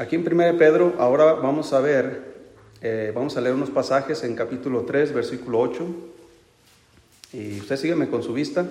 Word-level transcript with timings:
Aquí 0.00 0.16
en 0.16 0.26
1 0.26 0.56
Pedro, 0.56 0.94
ahora 0.96 1.34
vamos 1.34 1.74
a 1.74 1.80
ver, 1.80 2.22
eh, 2.80 3.12
vamos 3.14 3.36
a 3.36 3.42
leer 3.42 3.54
unos 3.54 3.68
pasajes 3.68 4.24
en 4.24 4.34
capítulo 4.34 4.86
3, 4.86 5.12
versículo 5.12 5.60
8. 5.60 5.84
Y 7.34 7.60
usted 7.60 7.76
sígueme 7.76 8.08
con 8.08 8.22
su 8.22 8.32
vista. 8.32 8.66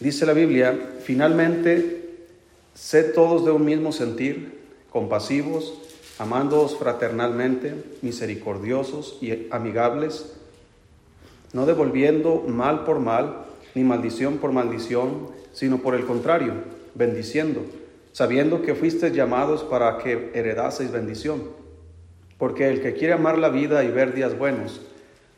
Dice 0.00 0.26
la 0.26 0.32
Biblia, 0.32 0.76
finalmente, 1.04 2.16
sed 2.74 3.14
todos 3.14 3.44
de 3.44 3.52
un 3.52 3.64
mismo 3.64 3.92
sentir, 3.92 4.58
compasivos, 4.90 5.80
amándoos 6.18 6.76
fraternalmente, 6.76 7.72
misericordiosos 8.02 9.18
y 9.20 9.46
amigables, 9.52 10.32
no 11.52 11.64
devolviendo 11.64 12.42
mal 12.48 12.84
por 12.84 12.98
mal, 12.98 13.44
ni 13.76 13.84
maldición 13.84 14.38
por 14.38 14.50
maldición, 14.50 15.28
sino 15.52 15.78
por 15.78 15.94
el 15.94 16.06
contrario, 16.06 16.54
bendiciendo 16.96 17.62
sabiendo 18.12 18.62
que 18.62 18.74
fuisteis 18.74 19.12
llamados 19.12 19.62
para 19.64 19.98
que 19.98 20.30
heredaseis 20.34 20.90
bendición. 20.90 21.42
Porque 22.38 22.68
el 22.68 22.80
que 22.80 22.94
quiere 22.94 23.14
amar 23.14 23.38
la 23.38 23.50
vida 23.50 23.84
y 23.84 23.90
ver 23.90 24.14
días 24.14 24.38
buenos, 24.38 24.80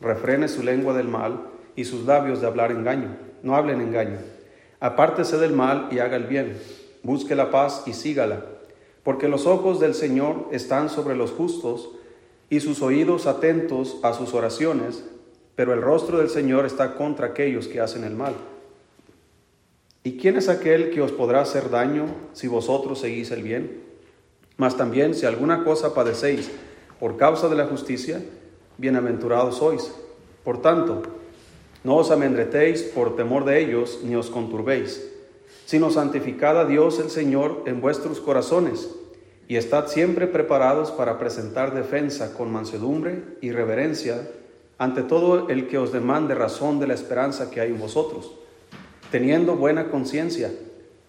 refrene 0.00 0.48
su 0.48 0.62
lengua 0.62 0.94
del 0.94 1.08
mal 1.08 1.48
y 1.76 1.84
sus 1.84 2.06
labios 2.06 2.40
de 2.40 2.46
hablar 2.46 2.70
engaño. 2.70 3.16
No 3.42 3.56
hablen 3.56 3.80
engaño. 3.80 4.18
Apártese 4.80 5.38
del 5.38 5.52
mal 5.52 5.88
y 5.90 5.98
haga 5.98 6.16
el 6.16 6.24
bien. 6.24 6.58
Busque 7.02 7.34
la 7.34 7.50
paz 7.50 7.84
y 7.86 7.92
sígala. 7.92 8.44
Porque 9.02 9.28
los 9.28 9.46
ojos 9.46 9.80
del 9.80 9.94
Señor 9.94 10.48
están 10.52 10.88
sobre 10.88 11.16
los 11.16 11.32
justos 11.32 11.90
y 12.50 12.60
sus 12.60 12.82
oídos 12.82 13.26
atentos 13.26 13.98
a 14.02 14.12
sus 14.12 14.34
oraciones, 14.34 15.04
pero 15.56 15.72
el 15.72 15.82
rostro 15.82 16.18
del 16.18 16.28
Señor 16.28 16.66
está 16.66 16.94
contra 16.94 17.28
aquellos 17.28 17.66
que 17.66 17.80
hacen 17.80 18.04
el 18.04 18.14
mal. 18.14 18.34
¿Y 20.04 20.16
quién 20.16 20.36
es 20.36 20.48
aquel 20.48 20.90
que 20.90 21.00
os 21.00 21.12
podrá 21.12 21.42
hacer 21.42 21.70
daño 21.70 22.06
si 22.32 22.48
vosotros 22.48 22.98
seguís 22.98 23.30
el 23.30 23.44
bien? 23.44 23.84
Mas 24.56 24.76
también 24.76 25.14
si 25.14 25.26
alguna 25.26 25.62
cosa 25.62 25.94
padecéis 25.94 26.50
por 26.98 27.16
causa 27.16 27.48
de 27.48 27.54
la 27.54 27.66
justicia, 27.66 28.20
bienaventurados 28.78 29.58
sois. 29.58 29.94
Por 30.42 30.60
tanto, 30.60 31.02
no 31.84 31.94
os 31.96 32.10
amendretéis 32.10 32.82
por 32.82 33.14
temor 33.14 33.44
de 33.44 33.60
ellos, 33.60 34.00
ni 34.02 34.16
os 34.16 34.28
conturbéis, 34.28 35.08
sino 35.66 35.88
santificad 35.92 36.58
a 36.58 36.64
Dios 36.64 36.98
el 36.98 37.08
Señor 37.08 37.62
en 37.66 37.80
vuestros 37.80 38.18
corazones, 38.18 38.90
y 39.46 39.54
estad 39.54 39.86
siempre 39.86 40.26
preparados 40.26 40.90
para 40.90 41.16
presentar 41.16 41.74
defensa 41.74 42.34
con 42.34 42.50
mansedumbre 42.50 43.22
y 43.40 43.52
reverencia 43.52 44.28
ante 44.78 45.04
todo 45.04 45.48
el 45.48 45.68
que 45.68 45.78
os 45.78 45.92
demande 45.92 46.34
razón 46.34 46.80
de 46.80 46.88
la 46.88 46.94
esperanza 46.94 47.52
que 47.52 47.60
hay 47.60 47.70
en 47.70 47.78
vosotros 47.78 48.41
teniendo 49.12 49.56
buena 49.56 49.90
conciencia, 49.90 50.50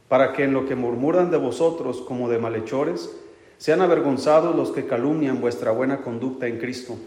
para 0.10 0.34
que 0.34 0.44
en 0.44 0.54
lo 0.54 0.68
que 0.68 0.76
murmuran 0.76 1.32
de 1.32 1.38
vosotros 1.38 2.02
como 2.02 2.30
de 2.30 2.38
malhechores, 2.38 3.10
sean 3.58 3.82
avergonzados 3.82 4.58
los 4.58 4.72
que 4.72 4.86
calumnian 4.86 5.40
vuestra 5.40 5.72
buena 5.72 6.02
conducta 6.02 6.48
en 6.48 6.60
Cristo. 6.60 6.98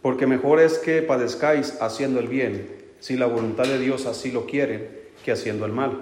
Porque 0.00 0.26
mejor 0.26 0.58
es 0.58 0.78
que 0.78 1.02
padezcáis 1.02 1.76
haciendo 1.82 2.18
el 2.18 2.28
bien, 2.28 2.66
si 2.98 3.18
la 3.18 3.26
voluntad 3.26 3.64
de 3.64 3.78
Dios 3.78 4.06
así 4.06 4.32
lo 4.32 4.46
quiere, 4.46 5.02
que 5.22 5.32
haciendo 5.32 5.66
el 5.66 5.72
mal. 5.72 6.00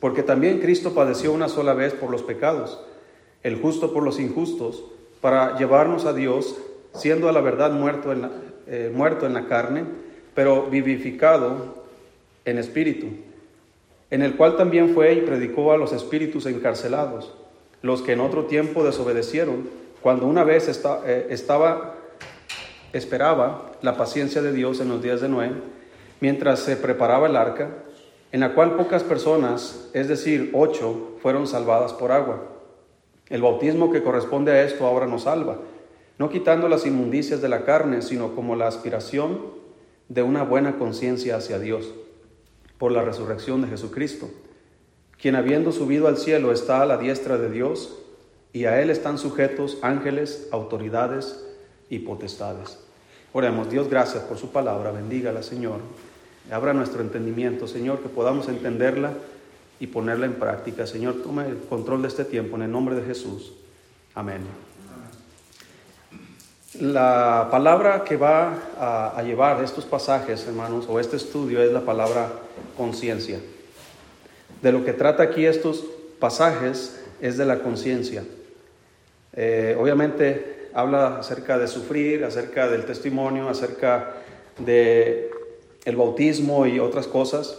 Porque 0.00 0.24
también 0.24 0.58
Cristo 0.58 0.92
padeció 0.92 1.32
una 1.32 1.48
sola 1.48 1.72
vez 1.72 1.94
por 1.94 2.10
los 2.10 2.24
pecados, 2.24 2.80
el 3.44 3.60
justo 3.60 3.94
por 3.94 4.02
los 4.02 4.18
injustos, 4.18 4.82
para 5.20 5.56
llevarnos 5.56 6.04
a 6.04 6.12
Dios, 6.12 6.58
siendo 6.94 7.28
a 7.28 7.32
la 7.32 7.42
verdad 7.42 7.70
muerto 7.70 8.10
en 8.10 8.22
la, 8.22 8.30
eh, 8.66 8.90
muerto 8.92 9.24
en 9.24 9.34
la 9.34 9.46
carne, 9.46 9.84
pero 10.34 10.66
vivificado 10.68 11.84
en 12.44 12.58
espíritu 12.58 13.06
en 14.10 14.22
el 14.22 14.36
cual 14.36 14.56
también 14.56 14.94
fue 14.94 15.14
y 15.14 15.20
predicó 15.22 15.72
a 15.72 15.76
los 15.76 15.92
espíritus 15.92 16.46
encarcelados, 16.46 17.32
los 17.82 18.02
que 18.02 18.12
en 18.12 18.20
otro 18.20 18.44
tiempo 18.44 18.84
desobedecieron, 18.84 19.68
cuando 20.00 20.26
una 20.26 20.44
vez 20.44 20.68
eh, 20.68 21.26
estaba, 21.30 21.96
esperaba 22.92 23.72
la 23.82 23.96
paciencia 23.96 24.42
de 24.42 24.52
Dios 24.52 24.80
en 24.80 24.88
los 24.88 25.02
días 25.02 25.20
de 25.20 25.28
Noé, 25.28 25.50
mientras 26.20 26.60
se 26.60 26.76
preparaba 26.76 27.26
el 27.26 27.36
arca, 27.36 27.70
en 28.32 28.40
la 28.40 28.54
cual 28.54 28.76
pocas 28.76 29.02
personas, 29.02 29.90
es 29.92 30.08
decir, 30.08 30.50
ocho, 30.52 31.16
fueron 31.20 31.46
salvadas 31.46 31.92
por 31.92 32.12
agua. 32.12 32.42
El 33.28 33.42
bautismo 33.42 33.90
que 33.90 34.02
corresponde 34.02 34.52
a 34.52 34.62
esto 34.62 34.86
ahora 34.86 35.06
nos 35.06 35.22
salva, 35.22 35.58
no 36.18 36.30
quitando 36.30 36.68
las 36.68 36.86
inmundicias 36.86 37.42
de 37.42 37.48
la 37.48 37.64
carne, 37.64 38.02
sino 38.02 38.34
como 38.34 38.54
la 38.54 38.68
aspiración 38.68 39.40
de 40.08 40.22
una 40.22 40.44
buena 40.44 40.78
conciencia 40.78 41.36
hacia 41.36 41.58
Dios 41.58 41.92
por 42.78 42.92
la 42.92 43.02
resurrección 43.02 43.62
de 43.62 43.68
Jesucristo, 43.68 44.28
quien 45.20 45.36
habiendo 45.36 45.72
subido 45.72 46.08
al 46.08 46.18
cielo 46.18 46.52
está 46.52 46.82
a 46.82 46.86
la 46.86 46.98
diestra 46.98 47.38
de 47.38 47.50
Dios, 47.50 47.98
y 48.52 48.64
a 48.64 48.80
él 48.80 48.88
están 48.88 49.18
sujetos 49.18 49.76
ángeles, 49.82 50.48
autoridades 50.50 51.44
y 51.90 51.98
potestades. 51.98 52.78
Oremos, 53.34 53.68
Dios, 53.68 53.90
gracias 53.90 54.22
por 54.24 54.38
su 54.38 54.50
palabra, 54.50 54.92
bendígala, 54.92 55.42
Señor. 55.42 55.80
Abra 56.50 56.72
nuestro 56.72 57.02
entendimiento, 57.02 57.68
Señor, 57.68 58.00
que 58.00 58.08
podamos 58.08 58.48
entenderla 58.48 59.12
y 59.78 59.88
ponerla 59.88 60.24
en 60.24 60.34
práctica. 60.34 60.86
Señor, 60.86 61.16
tome 61.22 61.46
el 61.46 61.58
control 61.68 62.02
de 62.02 62.08
este 62.08 62.24
tiempo 62.24 62.56
en 62.56 62.62
el 62.62 62.72
nombre 62.72 62.94
de 62.94 63.02
Jesús. 63.02 63.52
Amén. 64.14 64.40
La 66.80 67.48
palabra 67.50 68.04
que 68.04 68.18
va 68.18 69.12
a, 69.16 69.22
llevar 69.22 69.64
estos 69.64 69.86
pasajes, 69.86 70.46
hermanos, 70.46 70.86
o 70.90 71.00
este 71.00 71.16
estudio 71.16 71.62
es 71.62 71.72
la 71.72 71.80
palabra 71.80 72.28
conciencia. 72.76 73.40
De 74.60 74.72
lo 74.72 74.84
que 74.84 74.92
trata 74.92 75.22
aquí 75.22 75.46
estos 75.46 75.84
pasajes 76.18 77.00
es 77.22 77.38
de 77.38 77.46
la 77.46 77.60
conciencia. 77.60 78.24
Eh, 79.32 79.74
obviamente 79.78 80.68
habla 80.74 81.18
acerca 81.18 81.56
de 81.56 81.66
sufrir, 81.66 82.24
acerca 82.24 82.68
del 82.68 82.84
testimonio, 82.84 83.48
acerca 83.48 84.12
de 84.58 85.30
el 85.86 85.96
bautismo 85.96 86.66
y 86.66 86.78
otras 86.78 87.06
cosas. 87.06 87.56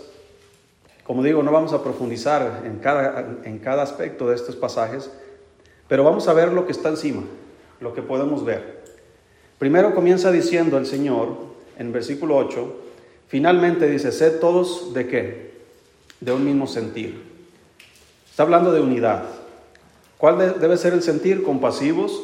Como 1.03 1.23
digo, 1.23 1.41
no 1.41 1.51
vamos 1.51 1.73
a 1.73 1.81
profundizar 1.81 2.61
en 2.65 2.77
cada, 2.77 3.25
en 3.45 3.57
cada 3.57 3.81
aspecto 3.81 4.27
de 4.27 4.35
estos 4.35 4.55
pasajes, 4.55 5.09
pero 5.87 6.03
vamos 6.03 6.27
a 6.27 6.33
ver 6.33 6.51
lo 6.51 6.67
que 6.67 6.71
está 6.71 6.89
encima, 6.89 7.23
lo 7.79 7.95
que 7.95 8.03
podemos 8.03 8.45
ver. 8.45 8.76
Primero 9.59 9.95
comienza 9.95 10.31
diciendo 10.31 10.77
el 10.77 10.85
Señor 10.85 11.35
en 11.77 11.91
versículo 11.91 12.37
8, 12.37 12.75
finalmente 13.27 13.89
dice, 13.89 14.11
sed 14.11 14.39
todos 14.39 14.93
de 14.93 15.07
qué? 15.07 15.51
De 16.19 16.31
un 16.31 16.45
mismo 16.45 16.67
sentir. 16.67 17.23
Está 18.29 18.43
hablando 18.43 18.71
de 18.71 18.81
unidad. 18.81 19.23
¿Cuál 20.17 20.59
debe 20.59 20.77
ser 20.77 20.93
el 20.93 21.01
sentir? 21.01 21.43
Compasivos, 21.43 22.23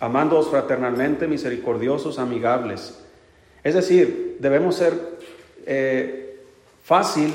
amándoos 0.00 0.48
fraternalmente, 0.48 1.26
misericordiosos, 1.26 2.18
amigables. 2.18 2.98
Es 3.62 3.74
decir, 3.74 4.36
debemos 4.40 4.76
ser 4.76 5.18
eh, 5.66 6.40
fácil 6.82 7.32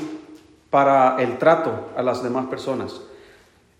para 0.70 1.22
el 1.22 1.38
trato 1.38 1.88
a 1.96 2.02
las 2.02 2.22
demás 2.22 2.46
personas. 2.46 3.00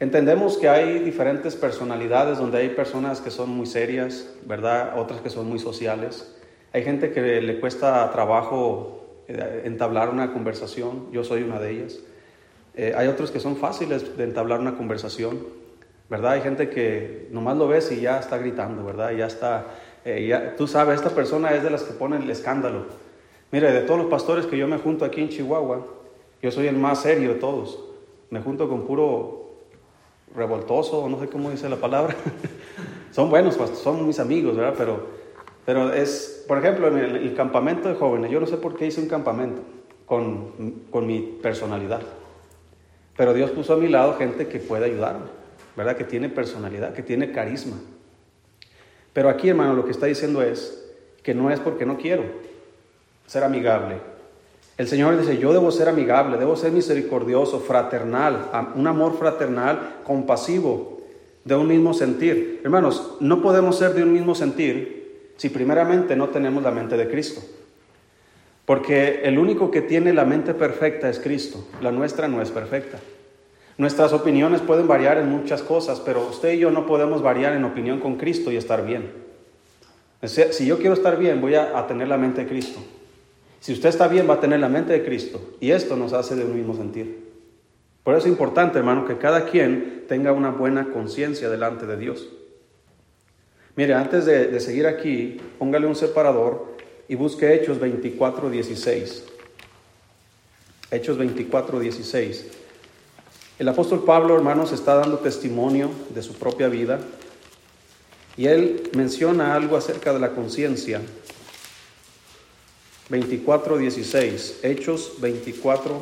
Entendemos 0.03 0.59
que 0.59 0.69
hay 0.69 0.99
diferentes 0.99 1.55
personalidades 1.55 2.39
donde 2.39 2.59
hay 2.59 2.71
personas 2.71 3.21
que 3.21 3.31
son 3.31 3.51
muy 3.51 3.67
serias, 3.67 4.29
¿verdad? 4.45 4.99
Otras 4.99 5.21
que 5.21 5.31
son 5.31 5.49
muy 5.49 5.61
sociales. 5.61 6.35
Hay 6.73 6.83
gente 6.83 7.13
que 7.13 7.41
le 7.41 7.61
cuesta 7.61 8.11
trabajo 8.11 9.23
eh, 9.29 9.63
entablar 9.65 10.09
una 10.09 10.33
conversación, 10.33 11.07
yo 11.13 11.23
soy 11.23 11.45
una 11.45 11.61
de 11.61 11.71
ellas. 11.71 12.01
Eh, 12.75 12.95
hay 12.97 13.07
otros 13.07 13.31
que 13.31 13.39
son 13.39 13.55
fáciles 13.55 14.17
de 14.17 14.25
entablar 14.25 14.59
una 14.59 14.77
conversación, 14.77 15.39
¿verdad? 16.11 16.33
Hay 16.33 16.41
gente 16.41 16.69
que 16.69 17.29
nomás 17.31 17.57
lo 17.57 17.69
ves 17.69 17.93
y 17.93 18.01
ya 18.01 18.19
está 18.19 18.39
gritando, 18.39 18.85
¿verdad? 18.85 19.13
ya 19.13 19.27
está, 19.27 19.67
eh, 20.05 20.27
ya, 20.27 20.57
tú 20.57 20.67
sabes, 20.67 20.97
esta 20.97 21.11
persona 21.11 21.55
es 21.55 21.63
de 21.63 21.71
las 21.71 21.85
que 21.85 21.93
ponen 21.93 22.23
el 22.23 22.31
escándalo. 22.31 22.87
Mire, 23.53 23.71
de 23.71 23.83
todos 23.83 24.01
los 24.01 24.11
pastores 24.11 24.47
que 24.47 24.59
yo 24.59 24.67
me 24.67 24.79
junto 24.79 25.05
aquí 25.05 25.21
en 25.21 25.29
Chihuahua, 25.29 25.87
yo 26.43 26.51
soy 26.51 26.67
el 26.67 26.77
más 26.77 27.03
serio 27.03 27.35
de 27.35 27.39
todos. 27.39 27.79
Me 28.31 28.41
junto 28.41 28.69
con 28.69 28.85
puro 28.85 29.42
revoltoso, 30.35 31.09
no 31.09 31.21
sé 31.21 31.29
cómo 31.29 31.51
dice 31.51 31.69
la 31.69 31.77
palabra. 31.77 32.15
son 33.13 33.31
buenos, 33.31 33.57
son 33.83 34.07
mis 34.07 34.19
amigos, 34.19 34.57
¿verdad? 34.57 34.75
Pero, 34.77 35.07
pero 35.65 35.93
es, 35.93 36.45
por 36.49 36.59
ejemplo, 36.59 36.89
en 36.89 36.99
el, 36.99 37.35
campamento 37.35 37.89
de 37.89 37.95
jóvenes, 37.95 38.31
yo 38.31 38.41
no 38.41 38.47
sé 38.47 38.57
por 38.57 38.77
qué 38.77 38.87
hice 38.87 39.01
un 39.01 39.09
campamento 39.09 39.63
con, 40.07 40.85
con 40.91 41.07
mi 41.07 41.21
personalidad. 41.43 42.03
Pero 43.17 43.35
Dios 43.35 43.51
puso 43.51 43.75
a 43.75 43.77
mi 43.77 43.89
lado 43.89 44.15
gente 44.15 44.49
que 44.49 44.59
puede 44.59 44.87
ayudarme, 44.87 45.27
¿verdad? 45.77 45.97
Que 45.97 46.05
tiene 46.05 46.29
personalidad, 46.29 46.95
que 46.95 47.03
tiene 47.03 47.33
carisma. 47.33 47.77
Pero 49.13 49.29
aquí, 49.29 49.49
hermano, 49.49 49.75
lo 49.75 49.85
que 49.85 49.91
está 49.91 50.07
diciendo 50.07 50.43
es 50.43 50.91
que 51.23 51.35
no 51.35 51.51
es 51.51 51.61
porque 51.61 51.85
no 51.85 51.99
quiero 51.99 52.25
ser 53.27 53.45
amigable, 53.45 54.01
el 54.79 54.89
Señor 54.89 55.19
dice, 55.19 55.39
yo 55.39 55.53
debo 55.53 55.71
ser 55.71 55.89
amigable, 55.89 56.39
debo 56.39 56.57
ser 56.57 56.73
misericordioso, 56.73 57.61
fraternal, 57.61 58.51
un 58.75 58.87
amor 58.87 59.19
fraternal, 59.19 59.97
compasivo, 60.05 61.03
de 61.45 61.55
un 61.55 61.67
mismo 61.67 61.93
sentir. 61.93 62.61
Hermanos, 62.65 63.17
no 63.21 63.43
podemos 63.43 63.77
ser 63.77 63.95
de 63.95 64.03
un 64.03 64.13
mismo 64.13 64.35
sentir 64.35 65.33
si 65.37 65.49
primeramente 65.49 66.17
no 66.17 66.29
tenemos 66.29 66.63
la 66.63 66.71
mente 66.71 66.97
de 66.97 67.09
Cristo. 67.09 67.43
Porque 68.65 69.23
el 69.25 69.39
único 69.39 69.71
que 69.71 69.83
tiene 69.83 70.13
la 70.13 70.25
mente 70.25 70.55
perfecta 70.55 71.09
es 71.09 71.19
Cristo, 71.19 71.67
la 71.81 71.91
nuestra 71.91 72.29
no 72.29 72.41
es 72.41 72.51
perfecta. 72.51 72.99
Nuestras 73.79 74.13
opiniones 74.13 74.61
pueden 74.61 74.87
variar 74.87 75.19
en 75.19 75.29
muchas 75.29 75.63
cosas, 75.63 75.99
pero 76.01 76.29
usted 76.29 76.53
y 76.53 76.59
yo 76.59 76.71
no 76.71 76.87
podemos 76.87 77.23
variar 77.23 77.55
en 77.55 77.65
opinión 77.65 78.01
con 78.01 78.17
Cristo 78.17 78.53
y 78.53 78.57
estar 78.57 78.85
bien. 78.87 79.11
Si 80.23 80.67
yo 80.67 80.79
quiero 80.79 80.95
estar 80.95 81.19
bien, 81.19 81.41
voy 81.41 81.57
a, 81.57 81.85
tener 81.89 82.07
la 82.07 82.17
mente 82.17 82.43
de 82.43 82.49
Cristo. 82.49 82.81
Si 83.63 83.73
usted 83.73 83.91
está 83.91 84.09
bien, 84.09 84.29
va 84.29 84.35
a 84.35 84.41
tener 84.41 84.59
la 84.59 84.69
mente 84.69 84.93
de 84.93 85.05
Cristo. 85.05 85.41
Y 85.61 85.71
esto 85.71 85.97
nos 85.97 86.13
hace 86.13 86.35
de 86.35 86.45
un 86.45 86.57
mismo 86.57 86.75
sentir. 86.75 87.31
Por 88.03 88.17
eso 88.17 88.27
es 88.27 88.33
importante, 88.33 88.79
hermano, 88.79 89.07
que 89.07 89.19
cada 89.19 89.45
quien 89.49 90.05
tenga 90.09 90.33
una 90.33 90.51
buena 90.51 90.91
conciencia 90.93 91.49
delante 91.49 91.87
de 91.87 91.97
Dios. 91.97 92.29
Mire, 93.77 93.95
antes 93.95 94.27
de, 94.27 94.59
seguir 94.59 94.89
aquí, 94.89 95.41
póngale 95.61 95.87
un 95.87 95.95
separador 95.95 96.75
y 97.07 97.15
busque 97.15 97.55
Hechos 97.55 97.79
24, 97.79 98.51
16. 98.51 99.27
Hechos 100.91 101.17
24, 101.17 101.79
16. 101.79 102.47
El 103.61 103.69
apóstol 103.69 104.03
Pablo, 104.05 104.35
hermanos, 104.35 104.73
está 104.73 104.97
dando 104.97 105.19
testimonio 105.19 105.89
de 106.13 106.23
su 106.23 106.35
propia 106.35 106.67
vida 106.67 106.99
y 108.37 108.47
él 108.47 108.91
menciona 108.97 109.55
algo 109.55 109.77
acerca 109.77 110.13
de 110.13 110.19
la 110.19 110.33
conciencia. 110.33 111.01
24, 113.13 113.77
16. 113.77 114.61
Hechos 114.63 115.17
24, 115.21 116.01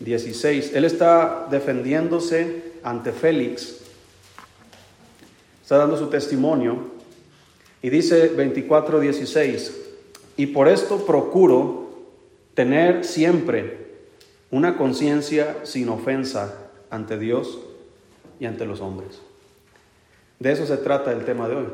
16. 0.00 0.74
Él 0.74 0.84
está 0.84 1.46
defendiéndose 1.48 2.64
ante 2.82 3.12
Félix. 3.12 3.76
Está 5.62 5.78
dando 5.78 5.96
su 5.96 6.08
testimonio. 6.08 6.78
Y 7.80 7.90
dice 7.90 8.26
24, 8.26 8.98
16. 8.98 9.80
Y 10.36 10.46
por 10.46 10.66
esto 10.66 11.06
procuro 11.06 11.90
tener 12.54 13.04
siempre 13.04 13.78
una 14.50 14.76
conciencia 14.76 15.58
sin 15.62 15.88
ofensa 15.90 16.72
ante 16.90 17.20
Dios 17.20 17.60
y 18.40 18.46
ante 18.46 18.66
los 18.66 18.80
hombres. 18.80 19.20
De 20.40 20.50
eso 20.50 20.66
se 20.66 20.76
trata 20.78 21.12
el 21.12 21.24
tema 21.24 21.48
de 21.48 21.54
hoy. 21.54 21.66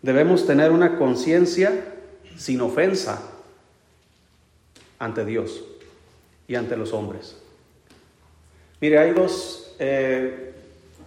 Debemos 0.00 0.46
tener 0.46 0.70
una 0.70 0.96
conciencia 0.96 1.95
sin 2.36 2.60
ofensa 2.60 3.22
ante 4.98 5.24
Dios 5.24 5.64
y 6.48 6.54
ante 6.54 6.76
los 6.76 6.92
hombres. 6.92 7.36
Mire, 8.80 8.98
hay 8.98 9.12
dos, 9.12 9.74
eh, 9.78 10.52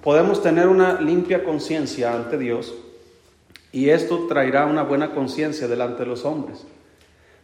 podemos 0.03 0.41
tener 0.41 0.67
una 0.67 0.99
limpia 0.99 1.43
conciencia 1.43 2.13
ante 2.13 2.37
Dios 2.37 2.73
y 3.71 3.89
esto 3.89 4.27
traerá 4.27 4.65
una 4.65 4.83
buena 4.83 5.11
conciencia 5.13 5.67
delante 5.67 6.03
de 6.03 6.09
los 6.09 6.25
hombres. 6.25 6.65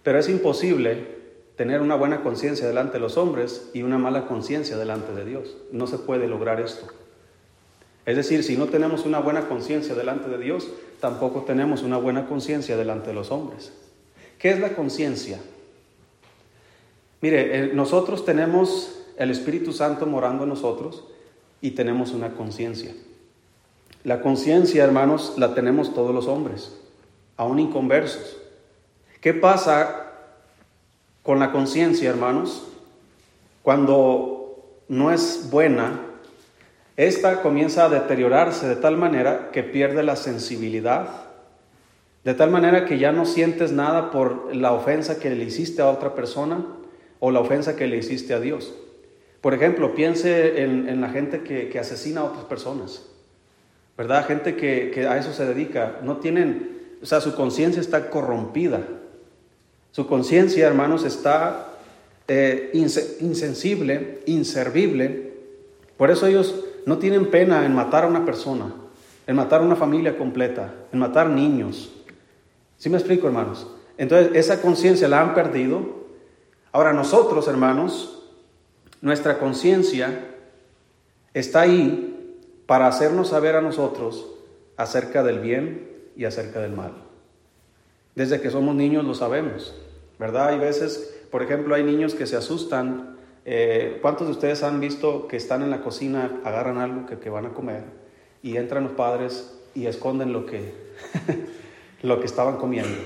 Pero 0.03 0.19
es 0.19 0.29
imposible 0.29 1.15
tener 1.55 1.81
una 1.81 1.95
buena 1.95 2.21
conciencia 2.21 2.67
delante 2.67 2.93
de 2.93 2.99
los 2.99 3.17
hombres 3.17 3.69
y 3.73 3.83
una 3.83 3.97
mala 3.97 4.27
conciencia 4.27 4.77
delante 4.77 5.13
de 5.13 5.25
Dios. 5.25 5.55
No 5.71 5.87
se 5.87 5.97
puede 5.97 6.27
lograr 6.27 6.59
esto. 6.59 6.87
Es 8.05 8.15
decir, 8.15 8.43
si 8.43 8.55
no 8.55 8.67
tenemos 8.67 9.05
una 9.05 9.19
buena 9.19 9.47
conciencia 9.47 9.95
delante 9.95 10.29
de 10.29 10.37
Dios, 10.37 10.69
tampoco 10.99 11.41
tenemos 11.41 11.81
una 11.81 11.97
buena 11.97 12.27
conciencia 12.27 12.77
delante 12.77 13.07
de 13.07 13.15
los 13.15 13.31
hombres. 13.31 13.73
¿Qué 14.37 14.51
es 14.51 14.59
la 14.59 14.75
conciencia? 14.75 15.39
Mire, 17.21 17.59
eh, 17.59 17.71
nosotros 17.73 18.25
tenemos 18.25 18.99
el 19.17 19.31
Espíritu 19.31 19.73
Santo 19.73 20.05
morando 20.05 20.43
en 20.43 20.49
nosotros 20.49 21.05
y 21.61 21.71
tenemos 21.71 22.11
una 22.11 22.33
conciencia. 22.33 22.93
La 24.03 24.21
conciencia, 24.21 24.83
hermanos, 24.83 25.33
la 25.37 25.55
tenemos 25.55 25.95
todos 25.95 26.13
los 26.13 26.27
hombres, 26.27 26.77
aún 27.37 27.57
inconversos. 27.57 28.37
¿Qué 29.19 29.33
pasa 29.33 30.11
con 31.23 31.39
la 31.39 31.51
conciencia, 31.51 32.11
hermanos, 32.11 32.67
cuando 33.63 34.83
no 34.87 35.11
es 35.11 35.47
buena, 35.49 36.04
esta 36.97 37.41
comienza 37.41 37.85
a 37.85 37.89
deteriorarse 37.89 38.67
de 38.67 38.75
tal 38.77 38.97
manera 38.97 39.49
que 39.51 39.63
pierde 39.63 40.01
la 40.01 40.15
sensibilidad, 40.15 41.09
de 42.23 42.33
tal 42.33 42.49
manera 42.49 42.85
que 42.85 42.97
ya 42.97 43.11
no 43.11 43.25
sientes 43.25 43.71
nada 43.71 44.11
por 44.11 44.55
la 44.55 44.71
ofensa 44.71 45.19
que 45.19 45.29
le 45.29 45.43
hiciste 45.43 45.81
a 45.81 45.89
otra 45.89 46.15
persona 46.15 46.65
o 47.19 47.31
la 47.31 47.39
ofensa 47.39 47.75
que 47.75 47.87
le 47.87 47.97
hiciste 47.97 48.33
a 48.33 48.39
Dios. 48.39 48.73
Por 49.41 49.53
ejemplo, 49.53 49.93
piense 49.93 50.63
en, 50.63 51.01
la 51.01 51.09
gente 51.09 51.43
que, 51.43 51.77
asesina 51.77 52.21
a 52.21 52.23
otras 52.23 52.45
personas, 52.45 53.03
¿verdad? 53.95 54.25
Gente 54.25 54.55
que, 54.55 55.05
a 55.07 55.19
eso 55.19 55.33
se 55.33 55.45
dedica. 55.45 55.99
No 56.01 56.17
tienen, 56.17 56.79
o 57.03 57.05
sea, 57.05 57.21
su 57.21 57.35
conciencia 57.35 57.79
está 57.79 58.09
corrompida. 58.09 58.81
Su 59.91 60.07
conciencia, 60.07 60.65
hermanos, 60.65 61.05
está 61.05 61.67
eh, 62.27 62.71
insensible, 62.73 64.21
inservible. 64.25 65.33
Por 65.95 66.09
eso 66.09 66.25
ellos 66.25 66.64
no 66.85 66.97
tienen 66.97 67.31
pena 67.31 67.65
en 67.65 67.73
matar 67.73 68.03
a 68.03 68.07
una 68.07 68.25
persona, 68.25 68.73
en 69.27 69.35
matar 69.35 69.61
a 69.61 69.63
una 69.63 69.75
familia 69.75 70.17
completa, 70.17 70.73
en 70.91 70.99
matar 70.99 71.29
niños. 71.29 71.91
¿Sí 72.77 72.89
me 72.89 72.97
explico, 72.97 73.27
hermanos? 73.27 73.67
Entonces, 73.97 74.31
esa 74.35 74.61
conciencia 74.61 75.07
la 75.07 75.21
han 75.21 75.33
perdido. 75.33 76.05
Ahora 76.71 76.93
nosotros, 76.93 77.47
hermanos, 77.47 78.23
nuestra 79.01 79.39
conciencia 79.39 80.25
está 81.33 81.61
ahí 81.61 82.43
para 82.65 82.87
hacernos 82.87 83.29
saber 83.29 83.55
a 83.55 83.61
nosotros 83.61 84.27
acerca 84.77 85.23
del 85.23 85.39
bien 85.39 85.89
y 86.15 86.25
acerca 86.25 86.59
del 86.59 86.73
mal. 86.73 86.93
Desde 88.15 88.41
que 88.41 88.49
somos 88.49 88.75
niños 88.75 89.05
lo 89.05 89.13
sabemos. 89.13 89.73
¿verdad? 90.19 90.49
Hay 90.49 90.59
veces, 90.59 91.15
por 91.31 91.43
ejemplo, 91.43 91.75
hay 91.75 91.83
niños 91.83 92.15
que 92.15 92.25
se 92.25 92.35
asustan. 92.35 93.14
Eh, 93.45 93.99
¿Cuántos 94.01 94.27
de 94.27 94.33
ustedes 94.33 94.63
han 94.63 94.79
visto 94.79 95.27
que 95.27 95.37
están 95.37 95.61
en 95.61 95.69
la 95.69 95.81
cocina, 95.81 96.41
agarran 96.43 96.79
algo 96.79 97.05
que, 97.05 97.29
van 97.29 97.45
a 97.45 97.53
comer 97.53 97.83
y 98.41 98.57
entran 98.57 98.83
los 98.83 98.93
padres 98.93 99.53
y 99.75 99.85
esconden 99.85 100.33
lo 100.33 100.47
que, 100.47 100.73
lo 102.01 102.19
que 102.19 102.25
estaban 102.25 102.57
comiendo? 102.57 102.97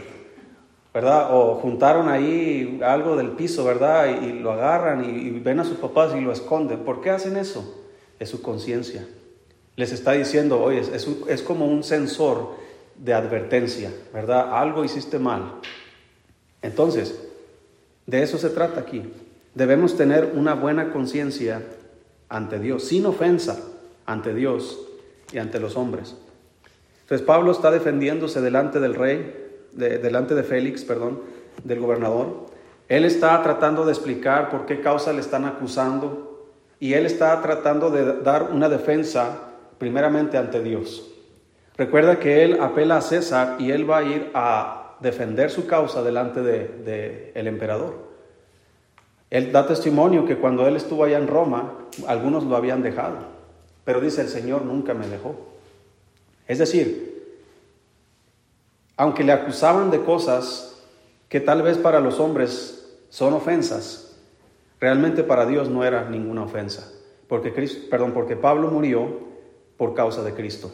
¿Verdad? 0.94 1.36
O 1.36 1.56
juntaron 1.56 2.10
ahí 2.10 2.80
algo 2.84 3.16
del 3.16 3.32
piso, 3.32 3.64
¿verdad? 3.66 4.22
Y, 4.22 4.40
lo 4.40 4.52
agarran 4.52 5.04
y, 5.04 5.30
ven 5.40 5.60
a 5.60 5.66
sus 5.66 5.78
papás 5.78 6.16
y 6.16 6.22
lo 6.22 6.32
esconden. 6.32 6.80
¿Por 6.80 7.02
qué 7.02 7.10
hacen 7.10 7.38
eso? 7.38 7.86
Es 8.18 8.30
su 8.30 8.42
conciencia. 8.42 9.06
Les 9.76 9.92
está 9.92 10.14
diciendo, 10.14 10.62
oye, 10.62 10.80
es, 10.80 11.08
es 11.28 11.42
como 11.42 11.68
un 11.68 11.84
sensor 11.84 12.56
de 12.96 13.14
advertencia, 13.14 13.94
¿verdad? 14.14 14.58
Algo 14.58 14.84
hiciste 14.84 15.20
mal, 15.20 15.60
entonces, 16.62 17.20
de 18.06 18.24
eso 18.24 18.38
se 18.38 18.50
trata 18.50 18.82
aquí. 18.82 19.04
Debemos 19.56 19.98
tener 19.98 20.34
una 20.36 20.54
buena 20.54 20.92
conciencia 20.92 21.64
ante 22.30 22.60
Dios, 22.60 22.84
sin 22.84 23.06
ofensa 23.06 23.60
ante 24.06 24.34
Dios 24.34 24.80
y 25.32 25.40
ante 25.40 25.60
los 25.60 25.76
hombres. 25.76 26.16
Entonces 27.02 27.26
Pablo 27.26 27.52
está 27.52 27.72
defendiéndose 27.72 28.42
delante 28.42 28.80
del 28.80 28.96
rey, 28.96 29.50
delante 29.72 30.36
de 30.36 30.44
Félix, 30.44 30.84
perdón, 30.84 31.22
del 31.64 31.80
gobernador. 31.80 32.46
Él 32.88 33.06
está 33.06 33.42
tratando 33.44 33.86
de 33.86 33.92
explicar 33.92 34.50
por 34.50 34.66
qué 34.66 34.82
causa 34.82 35.14
le 35.14 35.22
están 35.22 35.46
acusando 35.46 36.48
y 36.80 36.94
él 36.94 37.06
está 37.06 37.42
tratando 37.42 37.90
de 37.90 38.22
dar 38.22 38.52
una 38.52 38.70
defensa 38.70 39.50
primeramente 39.78 40.38
ante 40.38 40.62
Dios. 40.62 41.12
Recuerda 41.78 42.20
que 42.20 42.44
él 42.44 42.60
apela 42.60 42.98
a 42.98 43.02
César 43.02 43.56
y 43.60 43.72
él 43.72 43.90
va 43.90 44.00
a 44.00 44.04
ir 44.04 44.32
a 44.34 44.98
defender 45.00 45.50
su 45.50 45.66
causa 45.66 46.04
delante 46.04 46.42
del 46.42 46.84
de, 46.84 47.32
el 47.36 47.48
emperador. 47.48 48.09
Él 49.30 49.52
da 49.52 49.68
testimonio 49.68 50.26
que 50.26 50.38
cuando 50.38 50.68
él 50.68 50.76
estuvo 50.76 51.04
allá 51.04 51.18
en 51.18 51.28
Roma, 51.28 51.74
algunos 52.08 52.44
lo 52.44 52.56
habían 52.56 52.82
dejado, 52.82 53.18
pero 53.86 54.02
dice, 54.02 54.22
el 54.22 54.30
Señor 54.30 54.64
nunca 54.64 54.94
me 54.94 55.08
dejó. 55.08 55.36
Es 56.48 56.58
decir, 56.58 57.10
aunque 58.98 59.24
le 59.24 59.32
acusaban 59.32 59.92
de 59.92 60.04
cosas 60.04 60.82
que 61.30 61.40
tal 61.40 61.62
vez 61.62 61.78
para 61.78 62.00
los 62.00 62.20
hombres 62.20 62.98
son 63.10 63.34
ofensas, 63.34 64.18
realmente 64.80 65.24
para 65.24 65.46
Dios 65.46 65.70
no 65.70 65.84
era 65.84 66.10
ninguna 66.10 66.44
ofensa, 66.44 66.92
porque, 67.28 67.52
perdón, 67.90 68.14
porque 68.14 68.36
Pablo 68.36 68.70
murió 68.70 69.30
por 69.78 69.94
causa 69.94 70.24
de 70.24 70.34
Cristo. 70.34 70.72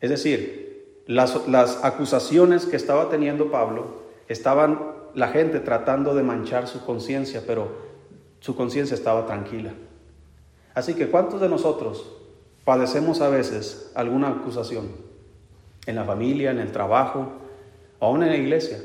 Es 0.00 0.10
decir, 0.10 0.70
las, 1.06 1.82
acusaciones 1.82 2.66
que 2.66 2.76
estaba 2.76 3.08
teniendo 3.08 3.50
Pablo, 3.50 4.02
estaban 4.28 4.78
la 5.14 5.28
gente 5.28 5.60
tratando 5.60 6.14
de 6.14 6.22
manchar 6.22 6.68
su 6.68 6.84
conciencia, 6.84 7.42
pero 7.46 7.68
su 8.40 8.56
conciencia 8.56 8.94
estaba 8.94 9.26
tranquila. 9.26 9.72
Así 10.74 10.94
que 10.94 11.08
¿cuántos 11.08 11.40
de 11.40 11.48
nosotros 11.48 12.12
padecemos 12.64 13.20
a 13.20 13.28
veces 13.28 13.92
alguna 13.94 14.28
acusación? 14.28 14.88
En 15.86 15.96
la 15.96 16.04
familia, 16.04 16.50
en 16.50 16.58
el 16.58 16.72
trabajo, 16.72 17.32
aún 18.00 18.22
en 18.22 18.28
la 18.28 18.36
iglesia. 18.36 18.78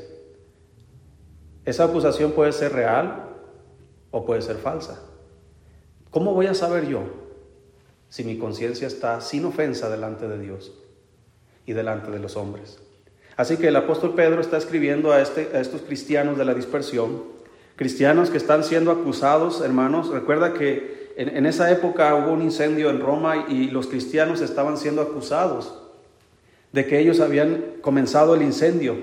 Esa 1.64 1.84
acusación 1.84 2.32
puede 2.32 2.52
ser 2.52 2.72
real 2.72 3.30
o 4.10 4.24
puede 4.24 4.42
ser 4.42 4.56
falsa. 4.56 5.02
¿Cómo 6.10 6.32
voy 6.32 6.46
a 6.46 6.54
saber 6.54 6.86
yo 6.86 7.02
si 8.08 8.24
mi 8.24 8.38
conciencia 8.38 8.86
está 8.86 9.20
sin 9.20 9.44
ofensa 9.44 9.90
delante 9.90 10.26
de 10.26 10.38
Dios? 10.38 10.72
y 11.66 11.72
delante 11.72 12.10
de 12.10 12.20
los 12.20 12.36
hombres. 12.36 12.78
Así 13.36 13.58
que 13.58 13.68
el 13.68 13.76
apóstol 13.76 14.14
Pedro 14.14 14.40
está 14.40 14.56
escribiendo 14.56 15.12
a, 15.12 15.20
este, 15.20 15.50
a 15.54 15.60
estos 15.60 15.82
cristianos 15.82 16.38
de 16.38 16.44
la 16.46 16.54
dispersión, 16.54 17.22
cristianos 17.76 18.30
que 18.30 18.38
están 18.38 18.64
siendo 18.64 18.90
acusados, 18.90 19.60
hermanos. 19.60 20.08
Recuerda 20.08 20.54
que 20.54 21.12
en, 21.16 21.44
esa 21.44 21.70
época 21.70 22.14
hubo 22.14 22.32
un 22.32 22.42
incendio 22.42 22.88
en 22.88 23.00
Roma 23.00 23.46
y 23.48 23.68
los 23.70 23.88
cristianos 23.88 24.40
estaban 24.40 24.78
siendo 24.78 25.02
acusados 25.02 25.74
de 26.72 26.86
que 26.86 26.98
ellos 26.98 27.20
habían 27.20 27.74
comenzado 27.82 28.34
el 28.34 28.42
incendio. 28.42 28.96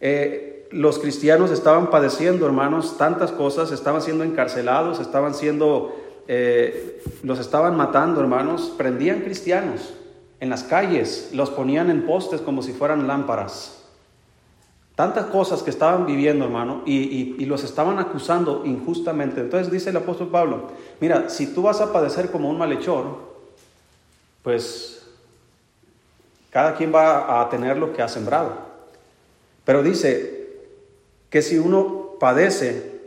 Eh, 0.00 0.68
los 0.70 0.98
cristianos 0.98 1.50
estaban 1.50 1.90
padeciendo, 1.90 2.46
hermanos, 2.46 2.96
tantas 2.96 3.30
cosas, 3.30 3.72
estaban 3.72 4.00
siendo 4.00 4.24
encarcelados, 4.24 5.00
estaban 5.00 5.34
siendo, 5.34 5.94
eh, 6.28 7.00
los 7.22 7.38
estaban 7.38 7.76
matando, 7.76 8.20
hermanos, 8.20 8.72
prendían 8.76 9.20
cristianos 9.20 9.94
en 10.40 10.50
las 10.50 10.62
calles, 10.64 11.30
los 11.32 11.50
ponían 11.50 11.90
en 11.90 12.06
postes 12.06 12.40
como 12.40 12.62
si 12.62 12.72
fueran 12.72 13.06
lámparas. 13.06 13.84
Tantas 14.94 15.26
cosas 15.26 15.62
que 15.62 15.70
estaban 15.70 16.06
viviendo, 16.06 16.44
hermano, 16.44 16.82
y, 16.86 17.44
los 17.46 17.64
estaban 17.64 17.98
acusando 17.98 18.62
injustamente. 18.64 19.40
Entonces 19.40 19.72
dice 19.72 19.90
el 19.90 19.96
apóstol 19.96 20.28
Pablo, 20.28 20.68
mira, 21.00 21.28
si 21.28 21.52
tú 21.52 21.62
vas 21.62 21.80
a 21.80 21.92
padecer 21.92 22.30
como 22.30 22.48
un 22.48 22.58
malhechor, 22.58 23.34
pues 24.42 25.04
cada 26.50 26.76
quien 26.76 26.94
va 26.94 27.40
a 27.40 27.48
tener 27.48 27.76
lo 27.76 27.92
que 27.92 28.02
ha 28.02 28.08
sembrado. 28.08 28.52
Pero 29.64 29.82
dice 29.82 30.60
que 31.28 31.42
si 31.42 31.58
uno 31.58 32.10
padece, 32.20 33.00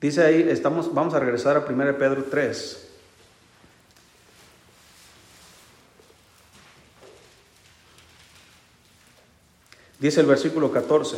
dice 0.00 0.24
ahí, 0.24 0.46
estamos, 0.50 0.92
vamos 0.92 1.14
a 1.14 1.20
regresar 1.20 1.56
a 1.56 1.60
1 1.60 1.98
Pedro 1.98 2.24
3, 2.28 2.83
Dice 10.04 10.20
el 10.20 10.26
versículo 10.26 10.70
14. 10.70 11.16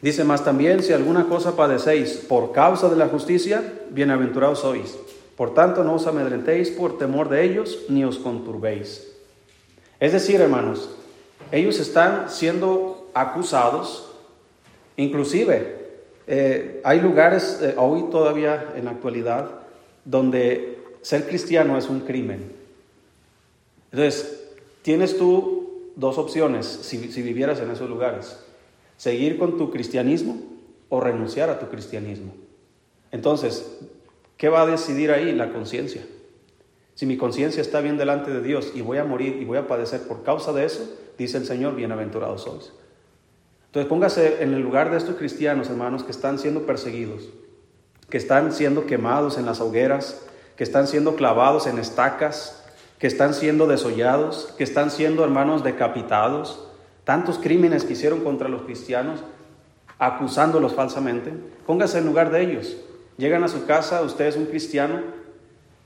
Dice, 0.00 0.22
más 0.22 0.44
también 0.44 0.80
si 0.80 0.92
alguna 0.92 1.26
cosa 1.26 1.56
padecéis 1.56 2.18
por 2.28 2.52
causa 2.52 2.88
de 2.88 2.94
la 2.94 3.08
justicia, 3.08 3.64
bienaventurados 3.90 4.60
sois. 4.60 4.96
Por 5.36 5.54
tanto, 5.54 5.82
no 5.82 5.94
os 5.94 6.06
amedrentéis 6.06 6.70
por 6.70 6.98
temor 6.98 7.28
de 7.30 7.42
ellos, 7.42 7.80
ni 7.88 8.04
os 8.04 8.18
conturbéis. 8.18 9.12
Es 9.98 10.12
decir, 10.12 10.40
hermanos, 10.40 10.88
ellos 11.50 11.80
están 11.80 12.30
siendo 12.30 13.10
acusados, 13.12 14.12
inclusive 14.96 15.98
eh, 16.28 16.80
hay 16.84 17.00
lugares 17.00 17.58
eh, 17.60 17.74
hoy 17.76 18.04
todavía 18.12 18.72
en 18.76 18.84
la 18.84 18.92
actualidad 18.92 19.50
donde 20.04 20.78
ser 21.02 21.26
cristiano 21.26 21.76
es 21.76 21.88
un 21.88 22.02
crimen. 22.02 22.52
Entonces, 23.90 24.44
tienes 24.82 25.18
tú 25.18 25.55
dos 25.96 26.18
opciones 26.18 26.66
si, 26.66 26.98
vivieras 27.22 27.58
en 27.60 27.70
esos 27.70 27.88
lugares. 27.90 28.38
Seguir 28.96 29.38
con 29.38 29.58
tu 29.58 29.70
cristianismo 29.70 30.40
o 30.88 31.00
renunciar 31.00 31.50
a 31.50 31.58
tu 31.58 31.66
cristianismo. 31.68 32.34
Entonces, 33.10 33.78
¿qué 34.36 34.48
va 34.48 34.62
a 34.62 34.66
decidir 34.66 35.10
ahí? 35.10 35.32
La 35.32 35.52
conciencia. 35.52 36.06
Si 36.94 37.04
mi 37.04 37.16
conciencia 37.16 37.60
está 37.60 37.80
bien 37.80 37.98
delante 37.98 38.30
de 38.30 38.40
Dios 38.40 38.72
y 38.74 38.80
voy 38.80 38.98
a 38.98 39.04
morir 39.04 39.36
y 39.40 39.44
voy 39.44 39.58
a 39.58 39.66
padecer 39.66 40.02
por 40.02 40.22
causa 40.22 40.52
de 40.52 40.64
eso, 40.64 40.96
dice 41.18 41.38
el 41.38 41.44
Señor, 41.44 41.74
bienaventurados 41.74 42.42
sois. 42.42 42.72
Entonces 43.66 43.88
póngase 43.88 44.42
en 44.42 44.54
el 44.54 44.62
lugar 44.62 44.90
de 44.90 44.96
estos 44.96 45.16
cristianos, 45.16 45.68
hermanos, 45.68 46.04
que 46.04 46.10
están 46.10 46.38
siendo 46.38 46.64
perseguidos, 46.64 47.28
que 48.08 48.16
están 48.16 48.52
siendo 48.52 48.86
quemados 48.86 49.36
en 49.36 49.44
las 49.44 49.60
hogueras, 49.60 50.26
que 50.56 50.64
están 50.64 50.86
siendo 50.86 51.16
clavados 51.16 51.66
en 51.66 51.78
estacas, 51.78 52.65
que 52.98 53.06
están 53.06 53.34
siendo 53.34 53.66
desollados, 53.66 54.54
que 54.56 54.64
están 54.64 54.90
siendo 54.90 55.24
hermanos 55.24 55.62
decapitados, 55.62 56.66
tantos 57.04 57.38
crímenes 57.38 57.84
que 57.84 57.92
hicieron 57.92 58.20
contra 58.20 58.48
los 58.48 58.62
cristianos, 58.62 59.20
acusándolos 59.98 60.74
falsamente. 60.74 61.32
Póngase 61.66 61.98
en 61.98 62.06
lugar 62.06 62.30
de 62.30 62.42
ellos. 62.42 62.76
Llegan 63.18 63.44
a 63.44 63.48
su 63.48 63.66
casa, 63.66 64.02
usted 64.02 64.26
es 64.26 64.36
un 64.36 64.46
cristiano 64.46 65.00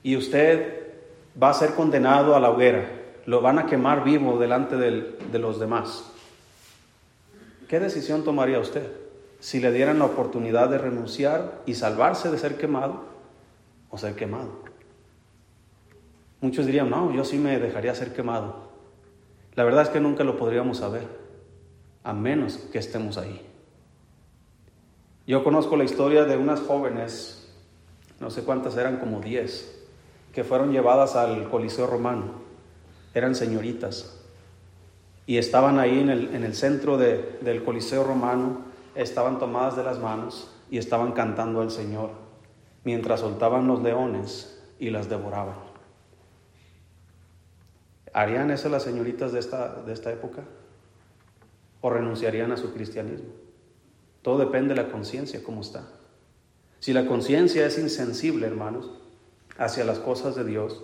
y 0.03 0.15
usted 0.15 0.81
va 1.41 1.49
a 1.49 1.53
ser 1.53 1.71
condenado 1.71 2.35
a 2.35 2.39
la 2.39 2.49
hoguera. 2.49 2.89
Lo 3.25 3.41
van 3.41 3.59
a 3.59 3.65
quemar 3.65 4.03
vivo 4.03 4.39
delante 4.39 4.75
de 4.75 5.39
los 5.39 5.59
demás. 5.59 6.05
¿Qué 7.67 7.79
decisión 7.79 8.23
tomaría 8.23 8.59
usted 8.59 8.85
si 9.39 9.59
le 9.59 9.71
dieran 9.71 9.99
la 9.99 10.05
oportunidad 10.05 10.69
de 10.69 10.77
renunciar 10.77 11.61
y 11.65 11.75
salvarse 11.75 12.29
de 12.29 12.37
ser 12.37 12.57
quemado 12.57 13.05
o 13.89 13.97
ser 13.97 14.15
quemado? 14.15 14.70
Muchos 16.41 16.65
dirían, 16.65 16.89
no, 16.89 17.13
yo 17.13 17.23
sí 17.23 17.37
me 17.37 17.59
dejaría 17.59 17.93
ser 17.93 18.13
quemado. 18.13 18.71
La 19.53 19.63
verdad 19.63 19.83
es 19.83 19.89
que 19.89 19.99
nunca 19.99 20.23
lo 20.23 20.37
podríamos 20.37 20.79
saber, 20.79 21.07
a 22.03 22.13
menos 22.13 22.57
que 22.57 22.79
estemos 22.79 23.17
ahí. 23.17 23.45
Yo 25.27 25.43
conozco 25.43 25.77
la 25.77 25.83
historia 25.83 26.25
de 26.25 26.37
unas 26.37 26.61
jóvenes, 26.61 27.47
no 28.19 28.31
sé 28.31 28.43
cuántas 28.43 28.75
eran, 28.75 28.97
como 28.97 29.21
diez, 29.21 29.79
que 30.33 30.43
fueron 30.43 30.71
llevadas 30.71 31.15
al 31.15 31.49
Coliseo 31.49 31.85
Romano. 31.85 32.41
Eran 33.13 33.35
señoritas. 33.35 34.17
Y 35.27 35.37
estaban 35.37 35.77
ahí 35.77 35.99
en 35.99 36.09
el, 36.09 36.33
en 36.33 36.43
el 36.43 36.55
centro 36.55 36.97
del 36.97 37.63
Coliseo 37.63 38.03
Romano, 38.03 38.61
estaban 38.95 39.37
tomadas 39.37 39.75
de 39.75 39.83
las 39.83 39.99
manos 39.99 40.49
y 40.71 40.79
estaban 40.79 41.11
cantando 41.11 41.61
al 41.61 41.69
Señor, 41.69 42.09
mientras 42.83 43.19
soltaban 43.19 43.67
los 43.67 43.83
leones 43.83 44.59
y 44.79 44.89
las 44.89 45.07
devoraban. 45.07 45.70
¿Harían 48.13 48.51
eso 48.51 48.69
las 48.69 48.83
señoritas 48.83 49.31
de 49.31 49.39
esta, 49.39 49.81
de 49.83 49.93
esta 49.93 50.11
época? 50.11 50.43
¿O 51.81 51.89
renunciarían 51.89 52.51
a 52.51 52.57
su 52.57 52.73
cristianismo? 52.73 53.29
Todo 54.21 54.39
depende 54.39 54.75
de 54.75 54.83
la 54.83 54.91
conciencia, 54.91 55.43
cómo 55.43 55.61
está. 55.61 55.87
Si 56.79 56.93
la 56.93 57.05
conciencia 57.05 57.65
es 57.65 57.77
insensible, 57.77 58.47
hermanos, 58.47 58.91
hacia 59.57 59.85
las 59.85 59.99
cosas 59.99 60.35
de 60.35 60.43
Dios, 60.43 60.81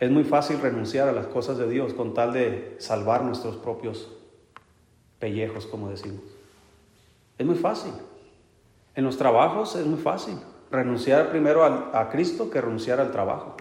es 0.00 0.10
muy 0.10 0.24
fácil 0.24 0.60
renunciar 0.60 1.08
a 1.08 1.12
las 1.12 1.26
cosas 1.26 1.58
de 1.58 1.68
Dios 1.68 1.94
con 1.94 2.14
tal 2.14 2.32
de 2.32 2.76
salvar 2.78 3.22
nuestros 3.22 3.56
propios 3.56 4.10
pellejos, 5.18 5.66
como 5.66 5.90
decimos. 5.90 6.22
Es 7.36 7.46
muy 7.46 7.56
fácil. 7.56 7.92
En 8.94 9.04
los 9.04 9.16
trabajos 9.16 9.76
es 9.76 9.86
muy 9.86 9.98
fácil 9.98 10.38
renunciar 10.70 11.30
primero 11.30 11.64
a, 11.64 12.00
a 12.00 12.10
Cristo 12.10 12.50
que 12.50 12.60
renunciar 12.60 13.00
al 13.00 13.12
trabajo. 13.12 13.56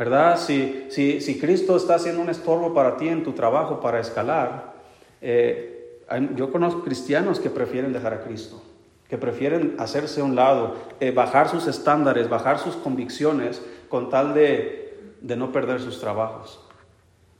¿Verdad? 0.00 0.38
Si, 0.38 0.86
si, 0.88 1.20
si, 1.20 1.38
Cristo 1.38 1.76
está 1.76 1.96
haciendo 1.96 2.22
un 2.22 2.30
estorbo 2.30 2.72
para 2.72 2.96
ti 2.96 3.06
en 3.08 3.22
tu 3.22 3.32
trabajo 3.32 3.80
para 3.80 4.00
escalar, 4.00 4.72
eh, 5.20 6.00
yo 6.36 6.50
conozco 6.50 6.82
cristianos 6.82 7.38
que 7.38 7.50
prefieren 7.50 7.92
dejar 7.92 8.14
a 8.14 8.20
Cristo, 8.22 8.62
que 9.10 9.18
prefieren 9.18 9.74
hacerse 9.78 10.22
a 10.22 10.24
un 10.24 10.36
lado, 10.36 10.74
eh, 11.00 11.10
bajar 11.10 11.50
sus 11.50 11.66
estándares, 11.66 12.30
bajar 12.30 12.58
sus 12.58 12.76
convicciones 12.76 13.60
con 13.90 14.08
tal 14.08 14.32
de, 14.32 15.12
de 15.20 15.36
no 15.36 15.52
perder 15.52 15.82
sus 15.82 16.00
trabajos. 16.00 16.66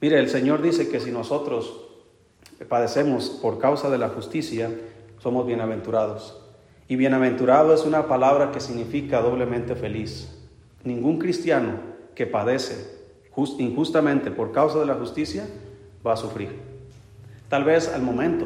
Mire, 0.03 0.19
el 0.19 0.29
Señor 0.29 0.61
dice 0.61 0.91
que 0.91 1.01
si 1.01 1.11
nosotros 1.11 1.87
padecemos 2.69 3.31
por 3.41 3.59
causa 3.59 3.89
de 3.89 3.97
la 3.97 4.11
justicia, 4.11 4.71
somos 5.19 5.47
bienaventurados. 5.47 6.39
Y 6.89 6.97
bienaventurado 6.97 7.73
es 7.73 7.87
una 7.87 8.07
palabra 8.07 8.53
que 8.53 8.61
significa 8.61 9.23
doblemente 9.23 9.75
feliz. 9.75 10.37
Ningún 10.85 11.19
cristiano 11.19 11.90
que 12.21 12.27
padece 12.27 12.77
injustamente 13.57 14.31
por 14.31 14.53
causa 14.53 14.79
de 14.79 14.85
la 14.85 14.97
justicia 14.97 15.47
va 16.07 16.13
a 16.13 16.17
sufrir. 16.19 16.51
Tal 17.49 17.65
vez 17.65 17.89
al 17.89 18.03
momento, 18.03 18.45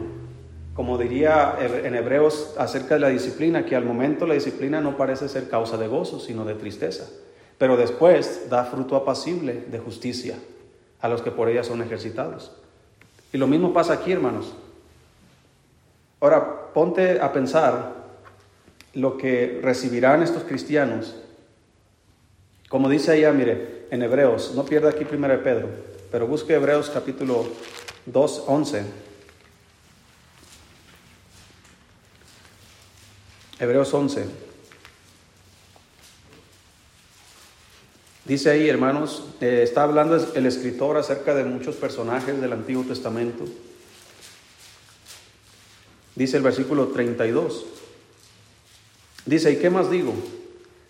como 0.75 0.97
diría 0.97 1.57
en 1.59 1.97
Hebreos 1.97 2.55
acerca 2.57 2.95
de 2.95 3.01
la 3.01 3.09
disciplina, 3.09 3.67
que 3.67 3.75
al 3.75 3.85
momento 3.85 4.29
la 4.29 4.35
disciplina 4.35 4.81
no 4.81 4.97
parece 4.97 5.29
ser 5.29 5.49
causa 5.49 5.77
de 5.77 5.89
gozo, 5.89 6.21
sino 6.21 6.45
de 6.45 6.55
tristeza, 6.55 7.11
pero 7.59 7.77
después 7.77 8.49
da 8.49 8.65
fruto 8.65 8.95
apacible 8.95 9.65
de 9.69 9.81
justicia 9.81 10.37
a 11.01 11.09
los 11.09 11.21
que 11.23 11.33
por 11.33 11.49
ella 11.49 11.65
son 11.65 11.83
ejercitados. 11.83 12.53
Y 13.33 13.39
lo 13.39 13.49
mismo 13.49 13.73
pasa 13.73 13.95
aquí, 13.95 14.13
hermanos. 14.13 14.55
Ahora, 16.21 16.73
ponte 16.73 17.21
a 17.21 17.33
pensar 17.33 17.93
lo 18.93 19.17
que 19.17 19.59
recibirán 19.65 20.23
estos 20.23 20.45
cristianos 20.45 21.17
como 22.75 22.89
dice 22.89 23.13
allá, 23.13 23.33
mire, 23.33 23.87
en 23.93 24.03
Hebreos, 24.03 24.51
no 24.57 24.65
pierda 24.65 24.91
aquí 24.91 25.05
primero 25.05 25.41
Pedro, 25.45 25.69
pero 26.11 26.27
busque 26.27 26.55
Hebreos 26.55 26.91
capítulo 26.93 27.47
2, 28.07 28.45
11. 28.49 28.85
Hebreos 33.61 33.95
11. 33.95 34.27
Dice 38.25 38.51
ahí, 38.51 38.69
hermanos, 38.69 39.23
eh, 39.41 39.61
está 39.63 39.85
hablando 39.85 40.17
el 40.35 40.45
escritor 40.45 40.97
acerca 40.97 41.33
de 41.37 41.45
muchos 41.45 41.77
personajes 41.77 42.41
del 42.41 42.53
Antiguo 42.55 42.83
Testamento. 42.83 43.45
Dice 46.17 46.39
el 46.39 46.43
versículo 46.43 46.89
32. 46.89 47.67
Dice, 49.27 49.53
¿y 49.53 49.59
qué 49.59 49.71
más 49.71 49.93
digo? 49.93 50.13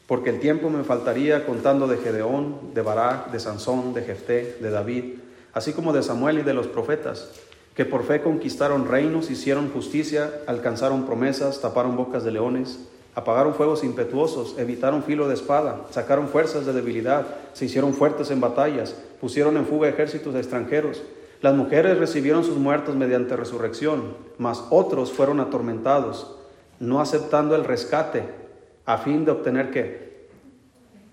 Porque 0.06 0.30
el 0.30 0.40
tiempo 0.40 0.68
me 0.68 0.84
faltaría 0.84 1.46
contando 1.46 1.86
de 1.86 1.96
Gedeón, 1.96 2.74
de 2.74 2.82
Barak, 2.82 3.30
de 3.30 3.40
Sansón, 3.40 3.94
de 3.94 4.02
Jefté, 4.02 4.58
de 4.60 4.70
David, 4.70 5.14
así 5.52 5.72
como 5.72 5.92
de 5.92 6.02
Samuel 6.02 6.40
y 6.40 6.42
de 6.42 6.52
los 6.52 6.66
profetas, 6.66 7.30
que 7.74 7.84
por 7.84 8.04
fe 8.04 8.20
conquistaron 8.22 8.86
reinos, 8.86 9.30
hicieron 9.30 9.70
justicia, 9.70 10.30
alcanzaron 10.46 11.06
promesas, 11.06 11.60
taparon 11.60 11.96
bocas 11.96 12.22
de 12.22 12.32
leones, 12.32 12.80
apagaron 13.14 13.54
fuegos 13.54 13.82
impetuosos, 13.82 14.56
evitaron 14.58 15.02
filo 15.02 15.26
de 15.26 15.34
espada, 15.34 15.86
sacaron 15.90 16.28
fuerzas 16.28 16.66
de 16.66 16.72
debilidad, 16.72 17.26
se 17.52 17.64
hicieron 17.64 17.94
fuertes 17.94 18.30
en 18.30 18.40
batallas, 18.40 18.94
pusieron 19.20 19.56
en 19.56 19.66
fuga 19.66 19.88
ejércitos 19.88 20.34
extranjeros. 20.34 21.02
Las 21.40 21.54
mujeres 21.54 21.98
recibieron 21.98 22.44
sus 22.44 22.56
muertos 22.56 22.94
mediante 22.96 23.36
resurrección, 23.36 24.16
mas 24.38 24.64
otros 24.70 25.12
fueron 25.12 25.40
atormentados, 25.40 26.36
no 26.80 27.00
aceptando 27.00 27.54
el 27.54 27.64
rescate, 27.64 28.43
a 28.86 28.98
fin 28.98 29.24
de 29.24 29.30
obtener 29.30 29.70
qué? 29.70 30.28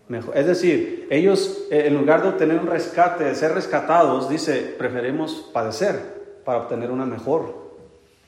Mejor. 0.08 0.38
Es 0.38 0.46
decir, 0.46 1.08
ellos 1.10 1.68
eh, 1.72 1.88
en 1.88 1.98
lugar 1.98 2.22
de 2.22 2.30
obtener 2.30 2.60
un 2.60 2.68
rescate, 2.68 3.24
de 3.24 3.36
ser 3.36 3.54
rescatados, 3.54 4.30
dice, 4.30 4.75
preferimos 4.78 5.50
padecer 5.54 6.42
para 6.44 6.60
obtener 6.60 6.92
una 6.92 7.06
mejor 7.06 7.75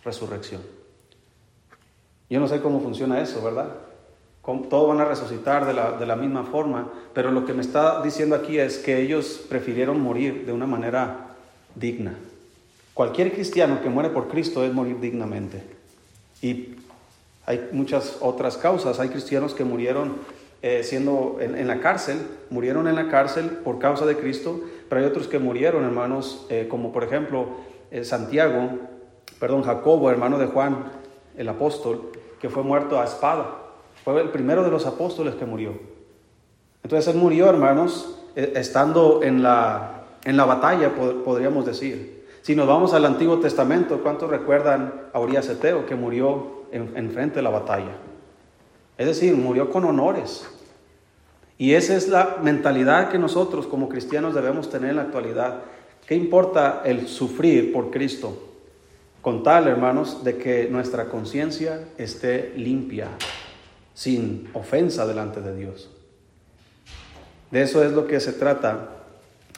resurrección. 0.06 0.62
Yo 2.30 2.40
no 2.40 2.48
sé 2.48 2.62
cómo 2.62 2.80
funciona 2.80 3.22
eso, 3.22 3.44
¿verdad? 3.44 3.70
Todos 4.70 4.90
van 4.90 5.00
a 5.00 5.06
resucitar 5.06 5.66
de 5.66 5.74
la, 5.74 5.94
de 5.94 6.06
la 6.06 6.16
misma 6.16 6.44
forma, 6.44 6.92
pero 7.14 7.32
lo 7.32 7.46
que 7.46 7.54
me 7.54 7.62
está 7.62 8.02
diciendo 8.02 8.36
aquí 8.36 8.60
es 8.60 8.78
que 8.78 9.02
ellos 9.02 9.46
prefirieron 9.48 10.02
morir 10.02 10.46
de 10.46 10.52
una 10.52 10.66
manera 10.66 11.36
digna. 11.76 12.16
Cualquier 12.94 13.32
cristiano 13.32 13.82
que 13.82 13.90
muere 13.90 14.10
por 14.10 14.28
Cristo 14.28 14.66
es 14.66 14.74
morir 14.74 15.00
dignamente. 15.00 15.64
Y 16.42 16.76
hay 17.46 17.70
muchas 17.72 18.18
otras 18.22 18.58
causas. 18.58 19.00
Hay 19.00 19.10
cristianos 19.10 19.54
que 19.54 19.64
murieron 19.64 20.18
eh, 20.62 20.84
siendo 20.84 21.38
en, 21.42 21.68
la 21.68 21.82
cárcel, 21.82 22.20
murieron 22.50 22.88
en 22.88 22.96
la 22.96 23.10
cárcel 23.10 23.50
por 23.50 23.80
causa 23.80 24.06
de 24.06 24.16
Cristo, 24.16 24.62
pero 24.88 25.02
hay 25.02 25.08
otros 25.08 25.28
que 25.28 25.40
murieron, 25.40 25.84
hermanos, 25.84 26.46
eh, 26.50 26.68
como 26.70 26.94
por 26.94 27.04
ejemplo 27.04 27.48
eh, 27.92 28.06
Santiago, 28.06 28.70
perdón, 29.40 29.64
Jacobo, 29.64 30.10
hermano 30.10 30.38
de 30.38 30.46
Juan, 30.46 30.86
el 31.38 31.50
apóstol, 31.50 32.12
que 32.40 32.50
fue 32.50 32.64
muerto 32.64 33.00
a 33.00 33.04
espada. 33.04 33.60
Fue 34.04 34.22
el 34.22 34.30
primero 34.30 34.64
de 34.64 34.72
los 34.72 34.86
apóstoles 34.86 35.36
que 35.36 35.46
murió. 35.46 35.74
Entonces 36.82 37.14
él 37.14 37.20
murió, 37.20 37.50
hermanos, 37.50 38.20
eh, 38.36 38.54
estando 38.56 39.22
en 39.22 39.44
la, 39.44 40.06
en 40.24 40.38
la 40.38 40.46
batalla, 40.46 40.94
podríamos 40.96 41.66
decir. 41.66 42.24
Si 42.42 42.56
nos 42.56 42.68
vamos 42.68 42.94
al 42.94 43.06
Antiguo 43.06 43.40
Testamento, 43.40 44.02
¿cuántos 44.02 44.30
recuerdan 44.30 44.94
a 45.14 45.20
Urias 45.20 45.48
Eteo 45.50 45.86
que 45.86 45.96
murió 45.96 46.63
en, 46.74 47.12
frente 47.12 47.38
de 47.38 47.42
la 47.42 47.50
batalla? 47.50 47.96
Es 48.98 49.08
decir, 49.08 49.36
murió 49.36 49.70
con 49.70 49.86
honores. 49.86 50.46
Y 51.58 51.74
esa 51.74 51.96
es 51.96 52.08
la 52.08 52.40
mentalidad 52.42 53.10
que 53.10 53.20
nosotros 53.20 53.68
como 53.68 53.88
cristianos 53.88 54.34
debemos 54.34 54.70
tener 54.70 54.90
en 54.90 54.96
la 54.98 55.04
actualidad. 55.04 55.62
¿Qué 56.08 56.16
importa 56.16 56.82
el 56.84 57.08
sufrir 57.08 57.72
por 57.72 57.92
Cristo? 57.92 58.50
Con 59.22 59.44
tal, 59.44 59.68
hermanos, 59.68 60.24
de 60.24 60.38
que 60.38 60.68
nuestra 60.70 61.06
conciencia 61.06 61.80
esté 61.98 62.54
limpia, 62.58 63.08
sin 63.94 64.50
ofensa 64.54 65.08
delante 65.08 65.40
de 65.40 65.56
Dios. 65.56 65.90
De 67.52 67.62
eso 67.62 67.84
es 67.84 67.92
lo 67.92 68.08
que 68.08 68.20
se 68.20 68.34
trata 68.34 68.90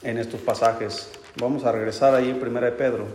en 0.02 0.18
estos 0.18 0.40
pasajes. 0.40 1.10
Vamos 1.40 1.64
a 1.64 1.72
regresar 1.72 2.14
ahí 2.14 2.30
en 2.30 2.40
1 2.40 2.60
de 2.60 2.72
Pedro. 2.72 3.06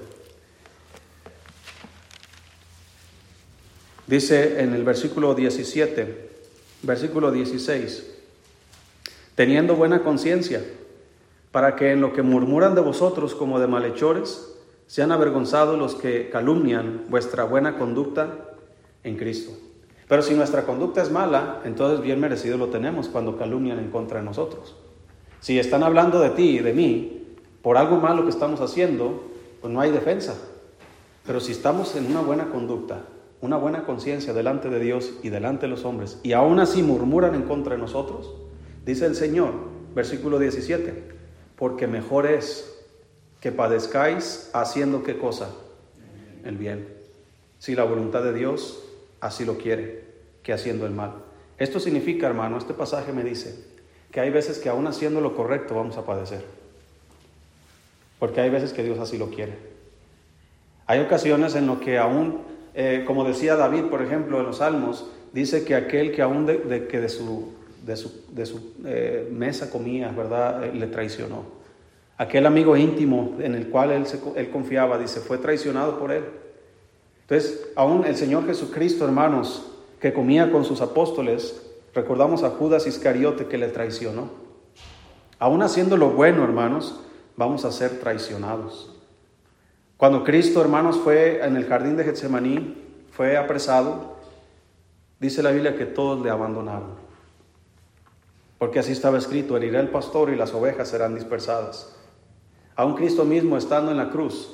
Dice 4.12 4.62
en 4.62 4.74
el 4.74 4.84
versículo 4.84 5.36
17, 5.36 6.30
versículo 6.82 7.32
16, 7.32 8.12
teniendo 9.36 9.78
buena 9.78 10.04
conciencia, 10.04 10.62
para 11.54 11.78
que 11.78 11.94
en 11.94 12.02
lo 12.02 12.12
que 12.12 12.22
murmuran 12.22 12.76
de 12.76 12.82
vosotros 12.82 13.34
como 13.34 13.58
de 13.62 13.68
malhechores, 13.68 14.54
sean 14.86 15.14
avergonzados 15.14 15.80
los 15.80 15.96
que 15.96 16.30
calumnian 16.30 17.06
vuestra 17.08 17.46
buena 17.46 17.78
conducta 17.78 18.50
en 19.06 19.16
Cristo. 19.16 19.54
Pero 20.10 20.22
si 20.22 20.34
nuestra 20.34 20.66
conducta 20.66 21.02
es 21.02 21.10
mala, 21.10 21.62
entonces 21.64 22.02
bien 22.02 22.20
merecido 22.20 22.58
lo 22.58 22.68
tenemos 22.68 23.08
cuando 23.08 23.38
calumnian 23.38 23.80
en 23.80 23.92
contra 23.92 24.20
de 24.20 24.26
nosotros. 24.26 24.76
Si 25.40 25.58
están 25.58 25.84
hablando 25.84 26.20
de 26.20 26.32
ti 26.32 26.58
y 26.58 26.60
de 26.60 26.74
mí 26.74 27.38
por 27.62 27.78
algo 27.78 27.96
malo 27.96 28.26
que 28.26 28.32
estamos 28.32 28.60
haciendo, 28.60 29.24
pues 29.62 29.72
no 29.72 29.80
hay 29.80 29.90
defensa. 29.92 30.36
Pero 31.26 31.40
si 31.40 31.54
estamos 31.54 31.96
en 31.96 32.08
una 32.08 32.20
buena 32.20 32.50
conducta, 32.50 33.06
una 33.42 33.58
buena 33.58 33.84
conciencia 33.84 34.34
delante 34.34 34.70
de 34.70 34.80
Dios 34.80 35.14
y 35.24 35.30
delante 35.30 35.66
de 35.66 35.70
los 35.70 35.84
hombres, 35.84 36.20
y 36.24 36.34
aún 36.34 36.60
así 36.60 36.84
murmuran 36.84 37.36
en 37.36 37.44
contra 37.44 37.76
de 37.76 37.82
nosotros, 37.82 38.34
dice 38.86 39.06
el 39.06 39.16
Señor, 39.16 39.54
versículo 39.96 40.40
17, 40.40 41.04
porque 41.56 41.88
mejor 41.88 42.28
es 42.28 42.80
que 43.40 43.52
padezcáis 43.52 44.50
haciendo 44.54 45.04
qué 45.04 45.18
cosa? 45.18 45.50
El 46.46 46.58
bien. 46.58 46.88
Si 47.60 47.76
la 47.76 47.84
voluntad 47.84 48.24
de 48.24 48.34
Dios 48.34 48.84
así 49.20 49.46
lo 49.46 49.58
quiere, 49.58 50.06
que 50.44 50.54
haciendo 50.54 50.86
el 50.86 50.94
mal. 50.94 51.14
Esto 51.58 51.80
significa, 51.80 52.28
hermano, 52.28 52.58
este 52.58 52.74
pasaje 52.74 53.14
me 53.14 53.24
dice 53.24 53.64
que 54.12 54.20
hay 54.20 54.30
veces 54.30 54.60
que 54.60 54.70
aún 54.70 54.88
haciendo 54.88 55.22
lo 55.22 55.36
correcto 55.36 55.76
vamos 55.76 55.98
a 55.98 56.06
padecer. 56.06 56.44
Porque 58.20 58.42
hay 58.42 58.50
veces 58.50 58.74
que 58.74 58.84
Dios 58.84 59.00
así 59.00 59.18
lo 59.18 59.30
quiere. 59.30 59.54
Hay 60.88 61.00
ocasiones 61.00 61.56
en 61.56 61.68
lo 61.68 61.80
que 61.80 61.98
aún, 61.98 62.42
eh, 62.74 63.04
como 63.06 63.24
decía 63.24 63.56
David, 63.56 63.86
por 63.86 64.02
ejemplo, 64.02 64.40
en 64.40 64.46
los 64.46 64.58
Salmos, 64.58 65.08
dice 65.34 65.66
que 65.66 65.76
aquel 65.76 66.12
que 66.12 66.22
aún 66.22 66.46
de, 66.46 66.88
que 66.88 67.00
de 67.00 67.10
su, 67.10 67.54
de 67.86 68.46
su, 68.46 68.74
eh, 68.86 69.28
mesa 69.32 69.70
comía, 69.70 70.10
¿verdad?, 70.12 70.64
eh, 70.64 70.72
le 70.74 70.88
traicionó. 70.88 71.44
Aquel 72.18 72.46
amigo 72.46 72.78
íntimo 72.78 73.36
en 73.40 73.56
el 73.56 73.70
cual 73.70 73.92
él, 73.92 74.06
él 74.36 74.50
confiaba, 74.50 74.98
dice, 74.98 75.20
fue 75.20 75.38
traicionado 75.38 75.98
por 75.98 76.12
él. 76.12 76.24
Entonces, 77.22 77.68
aún 77.76 78.06
el 78.06 78.16
Señor 78.16 78.46
Jesucristo, 78.46 79.06
hermanos, 79.06 79.72
que 80.00 80.14
comía 80.14 80.52
con 80.52 80.66
sus 80.66 80.82
apóstoles, 80.82 81.62
recordamos 81.94 82.44
a 82.44 82.52
Judas 82.52 82.88
Iscariote 82.88 83.46
que 83.46 83.58
le 83.58 83.68
traicionó. 83.70 84.30
Aún 85.40 85.64
haciendo 85.64 85.98
lo 85.98 86.12
bueno, 86.12 86.44
hermanos, 86.44 87.00
vamos 87.36 87.66
a 87.66 87.72
ser 87.72 88.00
traicionados. 88.00 89.01
Cuando 90.02 90.24
Cristo, 90.24 90.62
hermanos, 90.62 90.98
fue 90.98 91.46
en 91.46 91.56
el 91.56 91.68
jardín 91.68 91.96
de 91.96 92.04
Getsemaní, 92.04 92.76
fue 93.12 93.38
apresado, 93.38 94.16
dice 95.20 95.44
la 95.44 95.52
Biblia 95.52 95.78
que 95.78 95.86
todos 95.86 96.20
le 96.24 96.32
abandonaron. 96.32 96.96
Porque 98.58 98.80
así 98.80 98.94
estaba 98.94 99.20
escrito, 99.20 99.56
herirá 99.56 99.80
el 99.80 99.90
pastor 99.90 100.32
y 100.32 100.36
las 100.36 100.56
ovejas 100.56 100.90
serán 100.90 101.14
dispersadas. 101.14 101.96
A 102.76 102.84
un 102.84 102.96
Cristo 102.96 103.26
mismo 103.26 103.58
estando 103.58 103.92
en 103.92 103.98
la 103.98 104.10
cruz, 104.10 104.52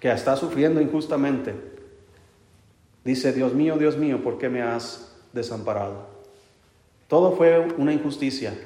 que 0.00 0.10
está 0.10 0.34
sufriendo 0.34 0.80
injustamente, 0.80 1.54
dice, 3.04 3.34
Dios 3.34 3.52
mío, 3.52 3.76
Dios 3.76 3.98
mío, 3.98 4.22
¿por 4.22 4.38
qué 4.38 4.48
me 4.48 4.62
has 4.62 5.14
desamparado? 5.34 6.06
Todo 7.06 7.32
fue 7.32 7.68
una 7.76 7.92
injusticia, 7.92 8.58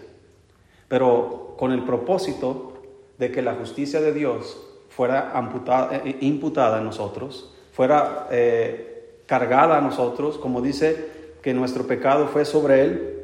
pero 0.86 1.56
con 1.58 1.72
el 1.72 1.82
propósito 1.82 2.74
de 3.18 3.32
que 3.32 3.42
la 3.42 3.56
justicia 3.56 4.00
de 4.00 4.12
Dios 4.12 4.69
fuera 5.00 5.30
amputada, 5.32 5.96
eh, 6.04 6.18
imputada 6.20 6.76
a 6.76 6.80
nosotros, 6.82 7.50
fuera 7.72 8.28
eh, 8.30 9.22
cargada 9.24 9.78
a 9.78 9.80
nosotros, 9.80 10.36
como 10.36 10.60
dice 10.60 11.06
que 11.40 11.54
nuestro 11.54 11.86
pecado 11.86 12.28
fue 12.28 12.44
sobre 12.44 12.82
Él 12.82 13.22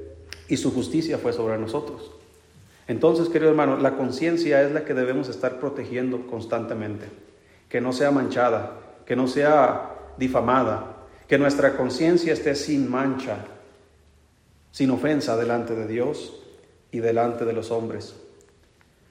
y 0.49 0.57
su 0.57 0.73
justicia 0.73 1.19
fue 1.19 1.35
sobre 1.35 1.59
nosotros. 1.59 2.13
Entonces, 2.89 3.29
querido 3.29 3.51
hermano, 3.51 3.77
la 3.77 3.95
conciencia 3.95 4.63
es 4.63 4.73
la 4.73 4.87
que 4.87 4.95
debemos 4.95 5.29
estar 5.29 5.61
protegiendo 5.61 6.27
constantemente, 6.27 7.11
que 7.69 7.83
no 7.83 7.93
sea 7.93 8.11
manchada, 8.11 8.73
que 9.05 9.15
no 9.15 9.29
sea 9.29 9.97
difamada, 10.17 10.97
que 11.29 11.37
nuestra 11.37 11.77
conciencia 11.77 12.33
esté 12.33 12.55
sin 12.55 12.91
mancha, 12.91 13.45
sin 14.71 14.91
ofensa 14.93 15.37
delante 15.37 15.75
de 15.75 15.87
Dios 15.87 16.41
y 16.91 17.01
delante 17.01 17.45
de 17.45 17.53
los 17.53 17.71
hombres. 17.71 18.15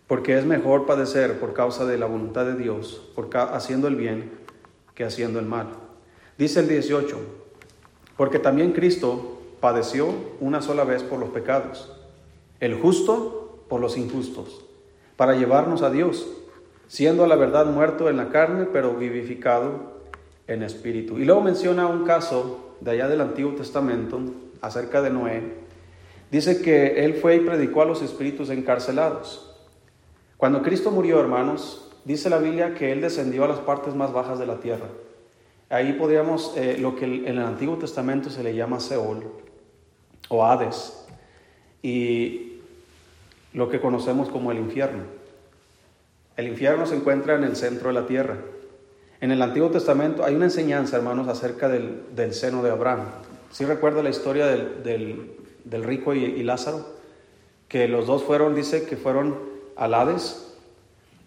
Porque 0.08 0.38
es 0.38 0.46
mejor 0.46 0.86
padecer 0.86 1.40
por 1.40 1.54
causa 1.54 1.86
de 1.86 1.98
la 1.98 2.06
voluntad 2.06 2.46
de 2.46 2.56
Dios, 2.56 3.02
haciendo 3.34 3.88
el 3.88 3.96
bien, 3.96 4.32
que 4.94 5.04
haciendo 5.04 5.40
el 5.40 5.46
mal. 5.46 5.68
Dice 6.38 6.60
el 6.60 6.68
18, 6.68 7.18
porque 8.18 8.40
también 8.40 8.74
Cristo 8.74 9.42
padeció 9.60 10.14
una 10.40 10.62
sola 10.62 10.84
vez 10.84 11.04
por 11.04 11.20
los 11.20 11.30
pecados, 11.30 11.92
el 12.60 12.76
justo 12.76 13.64
por 13.68 13.82
los 13.82 13.98
injustos, 13.98 14.66
para 15.16 15.36
llevarnos 15.36 15.82
a 15.82 15.90
Dios, 15.90 16.28
siendo 16.88 17.24
a 17.24 17.28
la 17.28 17.36
verdad 17.36 17.66
muerto 17.66 18.10
en 18.10 18.18
la 18.18 18.30
carne, 18.30 18.68
pero 18.72 18.94
vivificado 18.94 19.96
en 20.48 20.64
espíritu. 20.64 21.18
Y 21.18 21.26
luego 21.26 21.42
menciona 21.42 21.88
un 21.88 22.06
caso 22.06 22.76
de 22.82 22.92
allá 22.92 23.08
del 23.08 23.22
Antiguo 23.22 23.54
Testamento 23.54 24.20
acerca 24.62 25.02
de 25.02 25.10
Noé. 25.10 25.42
Dice 26.32 26.62
que 26.62 27.06
él 27.06 27.16
fue 27.16 27.38
y 27.38 27.40
predicó 27.40 27.82
a 27.82 27.86
los 27.86 28.02
espíritus 28.02 28.50
encarcelados. 28.50 29.55
Cuando 30.38 30.62
Cristo 30.62 30.92
murió, 30.92 31.20
hermanos, 31.20 31.92
dice 32.04 32.30
la 32.30 32.38
Biblia 32.38 32.74
que 32.74 32.92
él 32.92 33.02
descendió 33.02 33.46
a 33.46 33.48
las 33.48 33.60
partes 33.60 33.96
más 33.96 34.12
bajas 34.12 34.40
de 34.40 34.46
la 34.46 34.60
tierra. 34.60 34.88
Ahí 35.70 35.94
podríamos, 35.94 36.54
eh, 36.56 36.78
lo 36.80 36.96
que 36.96 37.06
en 37.06 37.28
el 37.28 37.40
Antiguo 37.40 37.78
Testamento 37.78 38.30
se 38.30 38.44
le 38.44 38.54
llama 38.54 38.80
Seol 38.80 39.24
o 40.30 40.46
Hades. 40.46 41.06
Y 41.82 42.60
lo 43.54 43.70
que 43.70 43.80
conocemos 43.80 44.30
como 44.30 44.52
el 44.52 44.60
infierno. 44.60 45.04
El 46.36 46.48
infierno 46.48 46.86
se 46.86 46.96
encuentra 46.96 47.36
en 47.36 47.44
el 47.44 47.56
centro 47.56 47.88
de 47.88 47.94
la 47.94 48.06
tierra. 48.06 48.38
En 49.22 49.32
el 49.32 49.42
Antiguo 49.42 49.70
Testamento 49.70 50.26
hay 50.26 50.36
una 50.36 50.46
enseñanza, 50.46 50.98
hermanos, 50.98 51.30
acerca 51.30 51.70
del, 51.70 52.34
seno 52.34 52.62
de 52.62 52.70
Abraham. 52.70 53.06
¿Sí 53.52 53.64
recuerda 53.64 54.04
la 54.04 54.10
historia 54.10 54.46
del, 54.46 54.84
del, 55.64 55.84
rico 55.84 56.14
y, 56.14 56.26
y, 56.26 56.44
Lázaro? 56.44 56.86
Que 57.70 57.88
los 57.88 58.06
dos 58.06 58.24
fueron, 58.24 58.54
dice 58.54 58.86
que 58.86 58.98
fueron 58.98 59.55
al 59.76 59.94
Hades 59.94 60.54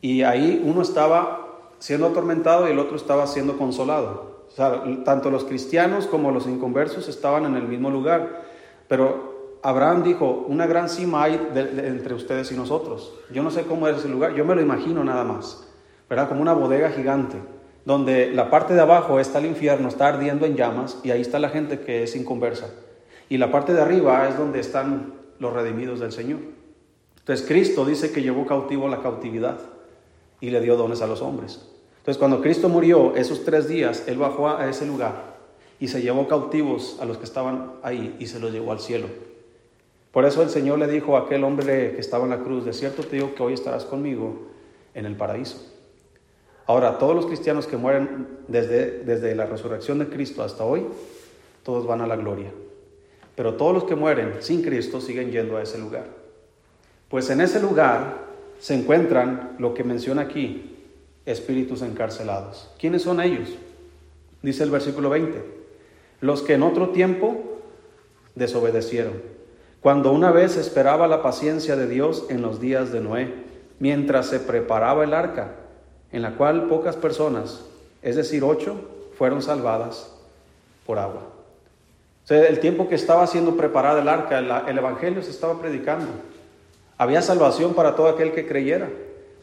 y 0.00 0.22
ahí 0.22 0.62
uno 0.64 0.82
estaba 0.82 1.48
siendo 1.78 2.06
atormentado 2.06 2.68
y 2.68 2.72
el 2.72 2.78
otro 2.78 2.96
estaba 2.96 3.26
siendo 3.26 3.56
consolado. 3.56 4.44
O 4.48 4.50
sea, 4.50 4.82
tanto 5.04 5.30
los 5.30 5.44
cristianos 5.44 6.06
como 6.06 6.30
los 6.30 6.46
inconversos 6.46 7.08
estaban 7.08 7.44
en 7.44 7.56
el 7.56 7.64
mismo 7.64 7.90
lugar. 7.90 8.42
Pero 8.88 9.58
Abraham 9.62 10.02
dijo, 10.02 10.44
una 10.48 10.66
gran 10.66 10.88
cima 10.88 11.24
hay 11.24 11.34
entre 11.54 12.14
ustedes 12.14 12.50
y 12.52 12.56
nosotros. 12.56 13.12
Yo 13.32 13.42
no 13.42 13.50
sé 13.50 13.64
cómo 13.64 13.88
es 13.88 13.98
ese 13.98 14.08
lugar, 14.08 14.34
yo 14.34 14.44
me 14.44 14.54
lo 14.54 14.60
imagino 14.60 15.04
nada 15.04 15.24
más, 15.24 15.68
¿verdad? 16.08 16.28
Como 16.28 16.40
una 16.40 16.52
bodega 16.52 16.90
gigante, 16.90 17.36
donde 17.84 18.32
la 18.32 18.50
parte 18.50 18.74
de 18.74 18.80
abajo 18.80 19.20
está 19.20 19.38
el 19.38 19.46
infierno, 19.46 19.88
está 19.88 20.08
ardiendo 20.08 20.46
en 20.46 20.56
llamas, 20.56 21.00
y 21.02 21.10
ahí 21.10 21.20
está 21.20 21.38
la 21.38 21.50
gente 21.50 21.80
que 21.80 22.04
es 22.04 22.16
inconversa. 22.16 22.70
Y 23.28 23.38
la 23.38 23.50
parte 23.50 23.74
de 23.74 23.82
arriba 23.82 24.28
es 24.28 24.38
donde 24.38 24.60
están 24.60 25.14
los 25.38 25.52
redimidos 25.52 26.00
del 26.00 26.12
Señor. 26.12 26.38
Entonces 27.28 27.46
Cristo 27.46 27.84
dice 27.84 28.10
que 28.10 28.22
llevó 28.22 28.46
cautivo 28.46 28.88
la 28.88 29.02
cautividad 29.02 29.58
y 30.40 30.48
le 30.48 30.62
dio 30.62 30.78
dones 30.78 31.02
a 31.02 31.06
los 31.06 31.20
hombres. 31.20 31.60
Entonces 31.98 32.16
cuando 32.16 32.40
Cristo 32.40 32.70
murió, 32.70 33.14
esos 33.16 33.44
tres 33.44 33.68
días, 33.68 34.04
Él 34.06 34.16
bajó 34.16 34.48
a 34.48 34.66
ese 34.66 34.86
lugar 34.86 35.36
y 35.78 35.88
se 35.88 36.00
llevó 36.00 36.26
cautivos 36.26 36.96
a 37.02 37.04
los 37.04 37.18
que 37.18 37.24
estaban 37.24 37.72
ahí 37.82 38.16
y 38.18 38.28
se 38.28 38.40
los 38.40 38.50
llevó 38.50 38.72
al 38.72 38.80
cielo. 38.80 39.08
Por 40.10 40.24
eso 40.24 40.42
el 40.42 40.48
Señor 40.48 40.78
le 40.78 40.86
dijo 40.86 41.18
a 41.18 41.24
aquel 41.24 41.44
hombre 41.44 41.92
que 41.92 42.00
estaba 42.00 42.24
en 42.24 42.30
la 42.30 42.38
cruz, 42.38 42.64
de 42.64 42.72
cierto 42.72 43.02
te 43.02 43.16
digo 43.16 43.34
que 43.34 43.42
hoy 43.42 43.52
estarás 43.52 43.84
conmigo 43.84 44.46
en 44.94 45.04
el 45.04 45.14
paraíso. 45.14 45.58
Ahora, 46.64 46.96
todos 46.96 47.14
los 47.14 47.26
cristianos 47.26 47.66
que 47.66 47.76
mueren 47.76 48.26
desde, 48.48 49.00
desde 49.04 49.34
la 49.34 49.44
resurrección 49.44 49.98
de 49.98 50.08
Cristo 50.08 50.42
hasta 50.42 50.64
hoy, 50.64 50.86
todos 51.62 51.86
van 51.86 52.00
a 52.00 52.06
la 52.06 52.16
gloria. 52.16 52.50
Pero 53.34 53.52
todos 53.56 53.74
los 53.74 53.84
que 53.84 53.96
mueren 53.96 54.36
sin 54.40 54.62
Cristo 54.62 55.02
siguen 55.02 55.30
yendo 55.30 55.58
a 55.58 55.62
ese 55.62 55.76
lugar. 55.76 56.17
Pues 57.08 57.30
en 57.30 57.40
ese 57.40 57.60
lugar 57.60 58.26
se 58.58 58.74
encuentran 58.74 59.56
lo 59.58 59.72
que 59.74 59.84
menciona 59.84 60.22
aquí, 60.22 60.76
espíritus 61.24 61.82
encarcelados. 61.82 62.70
¿Quiénes 62.78 63.02
son 63.02 63.20
ellos? 63.20 63.50
Dice 64.42 64.64
el 64.64 64.70
versículo 64.70 65.10
20, 65.10 65.42
los 66.20 66.42
que 66.42 66.54
en 66.54 66.62
otro 66.62 66.90
tiempo 66.90 67.60
desobedecieron, 68.34 69.14
cuando 69.80 70.12
una 70.12 70.32
vez 70.32 70.56
esperaba 70.56 71.08
la 71.08 71.22
paciencia 71.22 71.76
de 71.76 71.86
Dios 71.86 72.26
en 72.28 72.42
los 72.42 72.60
días 72.60 72.92
de 72.92 73.00
Noé, 73.00 73.32
mientras 73.78 74.26
se 74.26 74.40
preparaba 74.40 75.04
el 75.04 75.14
arca, 75.14 75.54
en 76.12 76.22
la 76.22 76.36
cual 76.36 76.68
pocas 76.68 76.96
personas, 76.96 77.64
es 78.02 78.16
decir, 78.16 78.44
ocho, 78.44 78.76
fueron 79.16 79.42
salvadas 79.42 80.12
por 80.86 80.98
agua. 80.98 81.22
O 82.24 82.26
sea, 82.28 82.46
el 82.46 82.60
tiempo 82.60 82.88
que 82.88 82.94
estaba 82.94 83.26
siendo 83.26 83.56
preparada 83.56 84.02
el 84.02 84.08
arca, 84.08 84.38
el 84.38 84.78
Evangelio 84.78 85.22
se 85.22 85.30
estaba 85.30 85.60
predicando. 85.60 86.08
Había 86.98 87.22
salvación 87.22 87.74
para 87.74 87.94
todo 87.94 88.08
aquel 88.08 88.32
que 88.32 88.46
creyera. 88.46 88.90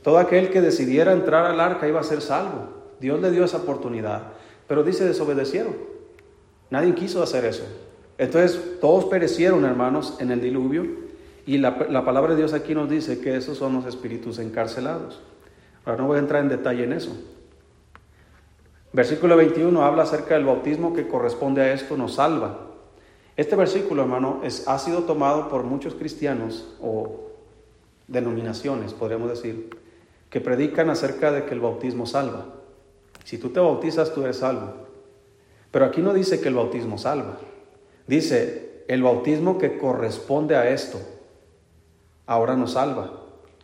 Todo 0.03 0.19
aquel 0.19 0.51
que 0.51 0.61
decidiera 0.61 1.13
entrar 1.13 1.45
al 1.45 1.59
arca 1.59 1.87
iba 1.87 2.01
a 2.01 2.03
ser 2.03 2.21
salvo. 2.21 2.67
Dios 2.99 3.19
le 3.21 3.31
dio 3.31 3.45
esa 3.45 3.57
oportunidad. 3.57 4.33
Pero 4.67 4.83
dice, 4.83 5.05
desobedecieron. 5.05 5.75
Nadie 6.69 6.93
quiso 6.93 7.23
hacer 7.23 7.45
eso. 7.45 7.63
Entonces, 8.17 8.79
todos 8.81 9.05
perecieron, 9.05 9.65
hermanos, 9.65 10.17
en 10.19 10.31
el 10.31 10.41
diluvio. 10.41 10.85
Y 11.45 11.57
la, 11.57 11.77
palabra 12.05 12.31
de 12.31 12.37
Dios 12.37 12.53
aquí 12.53 12.75
nos 12.75 12.89
dice 12.89 13.21
que 13.21 13.35
esos 13.35 13.57
son 13.57 13.73
los 13.73 13.85
espíritus 13.85 14.39
encarcelados. 14.39 15.21
Ahora 15.85 16.01
no 16.01 16.07
voy 16.07 16.17
a 16.17 16.19
entrar 16.19 16.41
en 16.41 16.49
detalle 16.49 16.83
en 16.83 16.93
eso. 16.93 17.15
Versículo 18.93 19.35
21 19.37 19.83
habla 19.83 20.03
acerca 20.03 20.35
del 20.35 20.45
bautismo 20.45 20.93
que 20.93 21.07
corresponde 21.07 21.61
a 21.61 21.73
esto, 21.73 21.97
nos 21.97 22.15
salva. 22.15 22.59
Este 23.37 23.55
versículo, 23.55 24.03
hermano, 24.03 24.41
es, 24.43 24.67
ha 24.67 24.79
sido 24.79 25.03
tomado 25.03 25.49
por 25.49 25.63
muchos 25.63 25.93
cristianos 25.93 26.73
o 26.81 27.24
denominaciones, 28.07 28.93
podríamos 28.93 29.29
decir, 29.29 29.69
que 30.29 30.41
predican 30.41 30.89
acerca 30.89 31.31
de 31.31 31.45
que 31.45 31.53
el 31.53 31.59
bautismo 31.59 32.05
salva. 32.05 32.45
Si 33.23 33.37
tú 33.37 33.49
te 33.49 33.59
bautizas, 33.59 34.13
tú 34.13 34.23
eres 34.23 34.37
salvo. 34.37 34.73
Pero 35.71 35.85
aquí 35.85 36.01
no 36.01 36.13
dice 36.13 36.39
que 36.39 36.49
el 36.49 36.55
bautismo 36.55 36.97
salva. 36.97 37.37
Dice, 38.07 38.83
el 38.87 39.01
bautismo 39.01 39.57
que 39.57 39.77
corresponde 39.77 40.55
a 40.55 40.69
esto, 40.69 40.99
ahora 42.25 42.55
nos 42.55 42.73
salva. 42.73 43.21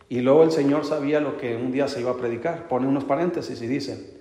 Y 0.08 0.20
luego 0.20 0.42
el 0.42 0.50
Señor 0.50 0.84
sabía 0.84 1.20
lo 1.20 1.38
que 1.38 1.56
un 1.56 1.72
día 1.72 1.88
se 1.88 2.00
iba 2.00 2.10
a 2.10 2.16
predicar. 2.16 2.68
Pone 2.68 2.86
unos 2.86 3.04
paréntesis 3.04 3.62
y 3.62 3.66
dice, 3.66 4.20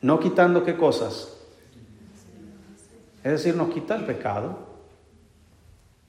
no 0.00 0.20
quitando 0.20 0.64
qué 0.64 0.76
cosas. 0.76 1.36
Es 3.24 3.32
decir, 3.32 3.56
no 3.56 3.70
quita 3.70 3.96
el 3.96 4.04
pecado. 4.04 4.58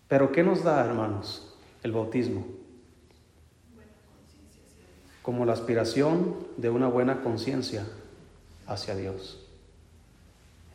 Pero 0.07 0.31
¿qué 0.31 0.43
nos 0.43 0.63
da, 0.63 0.85
hermanos, 0.85 1.55
el 1.81 1.91
bautismo? 1.91 2.45
Como 5.23 5.45
la 5.45 5.53
aspiración 5.53 6.35
de 6.57 6.69
una 6.69 6.87
buena 6.87 7.23
conciencia 7.23 7.87
hacia 8.67 8.95
Dios. 8.95 9.39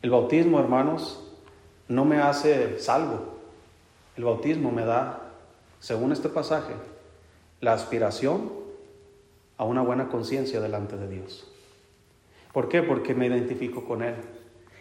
El 0.03 0.11
bautismo, 0.11 0.59
hermanos, 0.59 1.23
no 1.87 2.05
me 2.05 2.19
hace 2.19 2.81
salvo. 2.81 3.37
El 4.17 4.25
bautismo 4.25 4.73
me 4.73 4.85
da, 4.85 5.21
según 5.81 6.13
este 6.13 6.31
pasaje, 6.31 6.73
la 7.61 7.75
aspiración 7.75 8.51
a 9.59 9.65
una 9.65 9.83
buena 9.83 10.09
conciencia 10.09 10.61
delante 10.61 10.97
de 10.97 11.09
Dios. 11.09 11.47
¿Por 12.53 12.69
qué? 12.69 12.83
Porque 12.83 13.15
me 13.15 13.27
identifico 13.27 13.85
con 13.85 14.03
Él. 14.03 14.15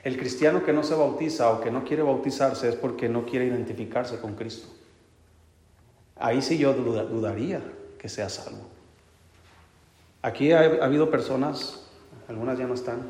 El 0.04 0.18
cristiano 0.18 0.64
que 0.64 0.72
no 0.72 0.84
se 0.84 0.96
bautiza 0.96 1.52
o 1.52 1.60
que 1.60 1.72
no 1.72 1.84
quiere 1.84 2.04
bautizarse 2.04 2.70
es 2.70 2.76
porque 2.76 3.10
no 3.10 3.26
quiere 3.26 3.48
identificarse 3.48 4.20
con 4.20 4.36
Cristo. 4.36 4.70
Ahí 6.16 6.42
sí 6.42 6.58
yo 6.58 6.74
dudaría 6.74 7.62
que 8.00 8.08
sea 8.08 8.30
salvo. 8.30 8.77
Aquí 10.22 10.52
ha, 10.52 10.60
habido 10.84 11.12
personas, 11.12 11.80
algunas 12.28 12.58
ya 12.58 12.68
no 12.68 12.74
están, 12.74 13.02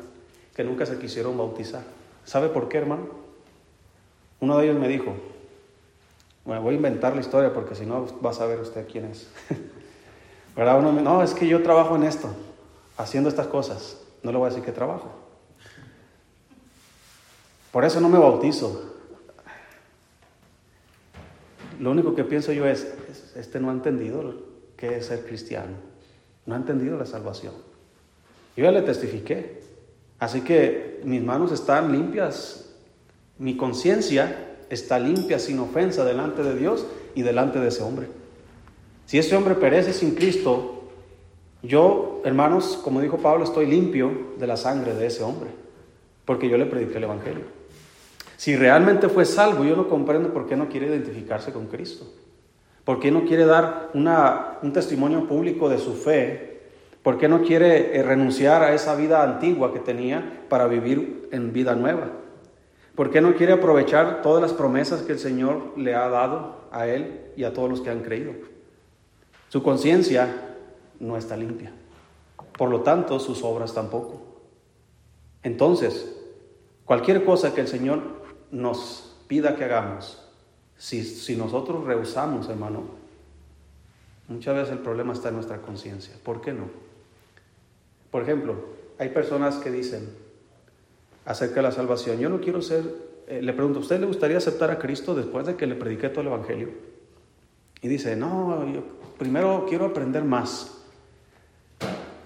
que 0.54 0.64
nunca 0.64 0.84
se 0.86 0.98
quisieron 0.98 1.38
bautizar. 1.38 1.82
¿Sabe 2.24 2.48
por 2.48 2.68
qué, 2.68 2.78
hermano? 2.78 3.08
Uno 4.40 4.58
de 4.58 4.66
ellos 4.66 4.78
me 4.78 4.88
dijo, 4.88 5.14
bueno, 6.44 6.62
voy 6.62 6.74
a 6.74 6.76
inventar 6.76 7.14
la 7.14 7.20
historia 7.20 7.52
porque 7.52 7.74
si 7.74 7.86
no 7.86 8.06
va 8.24 8.30
a 8.30 8.34
saber 8.34 8.60
usted 8.60 8.86
quién 8.90 9.06
es. 9.06 9.28
¿Verdad? 10.56 10.78
Uno 10.78 10.92
me, 10.92 11.02
no, 11.02 11.22
es 11.22 11.34
que 11.34 11.48
yo 11.48 11.62
trabajo 11.62 11.96
en 11.96 12.04
esto, 12.04 12.28
haciendo 12.96 13.28
estas 13.28 13.46
cosas. 13.46 13.98
No 14.22 14.32
le 14.32 14.38
voy 14.38 14.46
a 14.46 14.50
decir 14.50 14.64
que 14.64 14.72
trabajo. 14.72 15.10
Por 17.72 17.84
eso 17.84 18.00
no 18.00 18.08
me 18.08 18.18
bautizo. 18.18 18.94
Lo 21.80 21.90
único 21.92 22.14
que 22.14 22.24
pienso 22.24 22.52
yo 22.52 22.66
es, 22.66 22.92
este 23.36 23.60
no 23.60 23.70
ha 23.70 23.72
entendido 23.72 24.34
qué 24.76 24.98
es 24.98 25.06
ser 25.06 25.24
cristiano 25.24 25.87
no 26.48 26.54
ha 26.54 26.56
entendido 26.56 26.96
la 26.96 27.04
salvación. 27.04 27.52
Yo 28.56 28.64
ya 28.64 28.72
le 28.72 28.80
testifiqué. 28.82 29.60
Así 30.18 30.40
que 30.40 31.00
mis 31.04 31.22
manos 31.22 31.52
están 31.52 31.92
limpias, 31.92 32.74
mi 33.38 33.56
conciencia 33.56 34.56
está 34.70 34.98
limpia, 34.98 35.38
sin 35.38 35.60
ofensa, 35.60 36.04
delante 36.04 36.42
de 36.42 36.56
Dios 36.56 36.86
y 37.14 37.22
delante 37.22 37.60
de 37.60 37.68
ese 37.68 37.82
hombre. 37.82 38.08
Si 39.06 39.18
ese 39.18 39.36
hombre 39.36 39.54
perece 39.54 39.92
sin 39.92 40.14
Cristo, 40.14 40.90
yo, 41.62 42.22
hermanos, 42.24 42.80
como 42.82 43.00
dijo 43.00 43.18
Pablo, 43.18 43.44
estoy 43.44 43.66
limpio 43.66 44.32
de 44.38 44.46
la 44.46 44.56
sangre 44.56 44.94
de 44.94 45.06
ese 45.06 45.22
hombre, 45.22 45.50
porque 46.24 46.48
yo 46.48 46.56
le 46.56 46.66
prediqué 46.66 46.96
el 46.96 47.04
Evangelio. 47.04 47.44
Si 48.38 48.56
realmente 48.56 49.08
fue 49.08 49.24
salvo, 49.24 49.64
yo 49.64 49.76
no 49.76 49.88
comprendo 49.88 50.32
por 50.32 50.48
qué 50.48 50.56
no 50.56 50.68
quiere 50.68 50.86
identificarse 50.86 51.52
con 51.52 51.66
Cristo. 51.66 52.06
¿Por 52.88 53.00
qué 53.00 53.10
no 53.10 53.26
quiere 53.26 53.44
dar 53.44 53.90
un 53.92 54.72
testimonio 54.72 55.28
público 55.28 55.68
de 55.68 55.76
su 55.76 55.92
fe? 55.92 56.62
¿Por 57.02 57.18
qué 57.18 57.28
no 57.28 57.42
quiere 57.42 57.94
eh, 57.94 58.02
renunciar 58.02 58.62
a 58.62 58.72
esa 58.72 58.94
vida 58.94 59.22
antigua 59.22 59.74
que 59.74 59.78
tenía 59.78 60.46
para 60.48 60.66
vivir 60.68 61.28
en 61.30 61.52
vida 61.52 61.74
nueva? 61.74 62.12
¿Por 62.94 63.10
qué 63.10 63.20
no 63.20 63.34
quiere 63.34 63.52
aprovechar 63.52 64.22
todas 64.22 64.40
las 64.40 64.54
promesas 64.54 65.02
que 65.02 65.12
el 65.12 65.18
Señor 65.18 65.74
le 65.76 65.94
ha 65.94 66.08
dado 66.08 66.62
a 66.72 66.86
él 66.86 67.26
y 67.36 67.44
a 67.44 67.52
todos 67.52 67.68
los 67.68 67.82
que 67.82 67.90
han 67.90 68.00
creído? 68.00 68.32
Su 69.50 69.62
conciencia 69.62 70.56
no 70.98 71.18
está 71.18 71.36
limpia. 71.36 71.72
Por 72.56 72.70
lo 72.70 72.80
tanto, 72.80 73.20
sus 73.20 73.44
obras 73.44 73.74
tampoco. 73.74 74.22
Entonces, 75.42 76.18
cualquier 76.86 77.26
cosa 77.26 77.54
que 77.54 77.60
el 77.60 77.68
Señor 77.68 78.00
nos 78.50 79.14
pida 79.28 79.56
que 79.56 79.64
hagamos, 79.64 80.24
si, 80.78 81.36
nosotros 81.36 81.84
rehusamos, 81.84 82.48
hermano, 82.48 82.84
muchas 84.28 84.54
veces 84.54 84.72
el 84.72 84.78
problema 84.78 85.12
está 85.12 85.28
en 85.28 85.34
nuestra 85.34 85.60
conciencia. 85.60 86.14
¿Por 86.22 86.40
qué 86.40 86.52
no? 86.52 86.70
Por 88.10 88.22
ejemplo, 88.22 88.54
hay 88.98 89.08
personas 89.10 89.56
que 89.56 89.70
dicen 89.70 90.08
acerca 91.24 91.56
de 91.56 91.62
la 91.62 91.72
salvación, 91.72 92.20
yo 92.20 92.30
no 92.30 92.40
quiero 92.40 92.62
ser, 92.62 92.84
eh, 93.26 93.42
le 93.42 93.52
pregunto, 93.52 93.80
¿a 93.80 93.82
usted 93.82 94.00
le 94.00 94.06
gustaría 94.06 94.38
aceptar 94.38 94.70
a 94.70 94.78
Cristo 94.78 95.14
después 95.14 95.46
de 95.46 95.56
que 95.56 95.66
le 95.66 95.74
prediqué 95.74 96.08
todo 96.08 96.22
el 96.22 96.28
Evangelio? 96.28 96.70
Y 97.82 97.88
dice, 97.88 98.16
no, 98.16 98.66
yo 98.72 98.82
primero 99.18 99.66
quiero 99.68 99.86
aprender 99.86 100.24
más. 100.24 100.74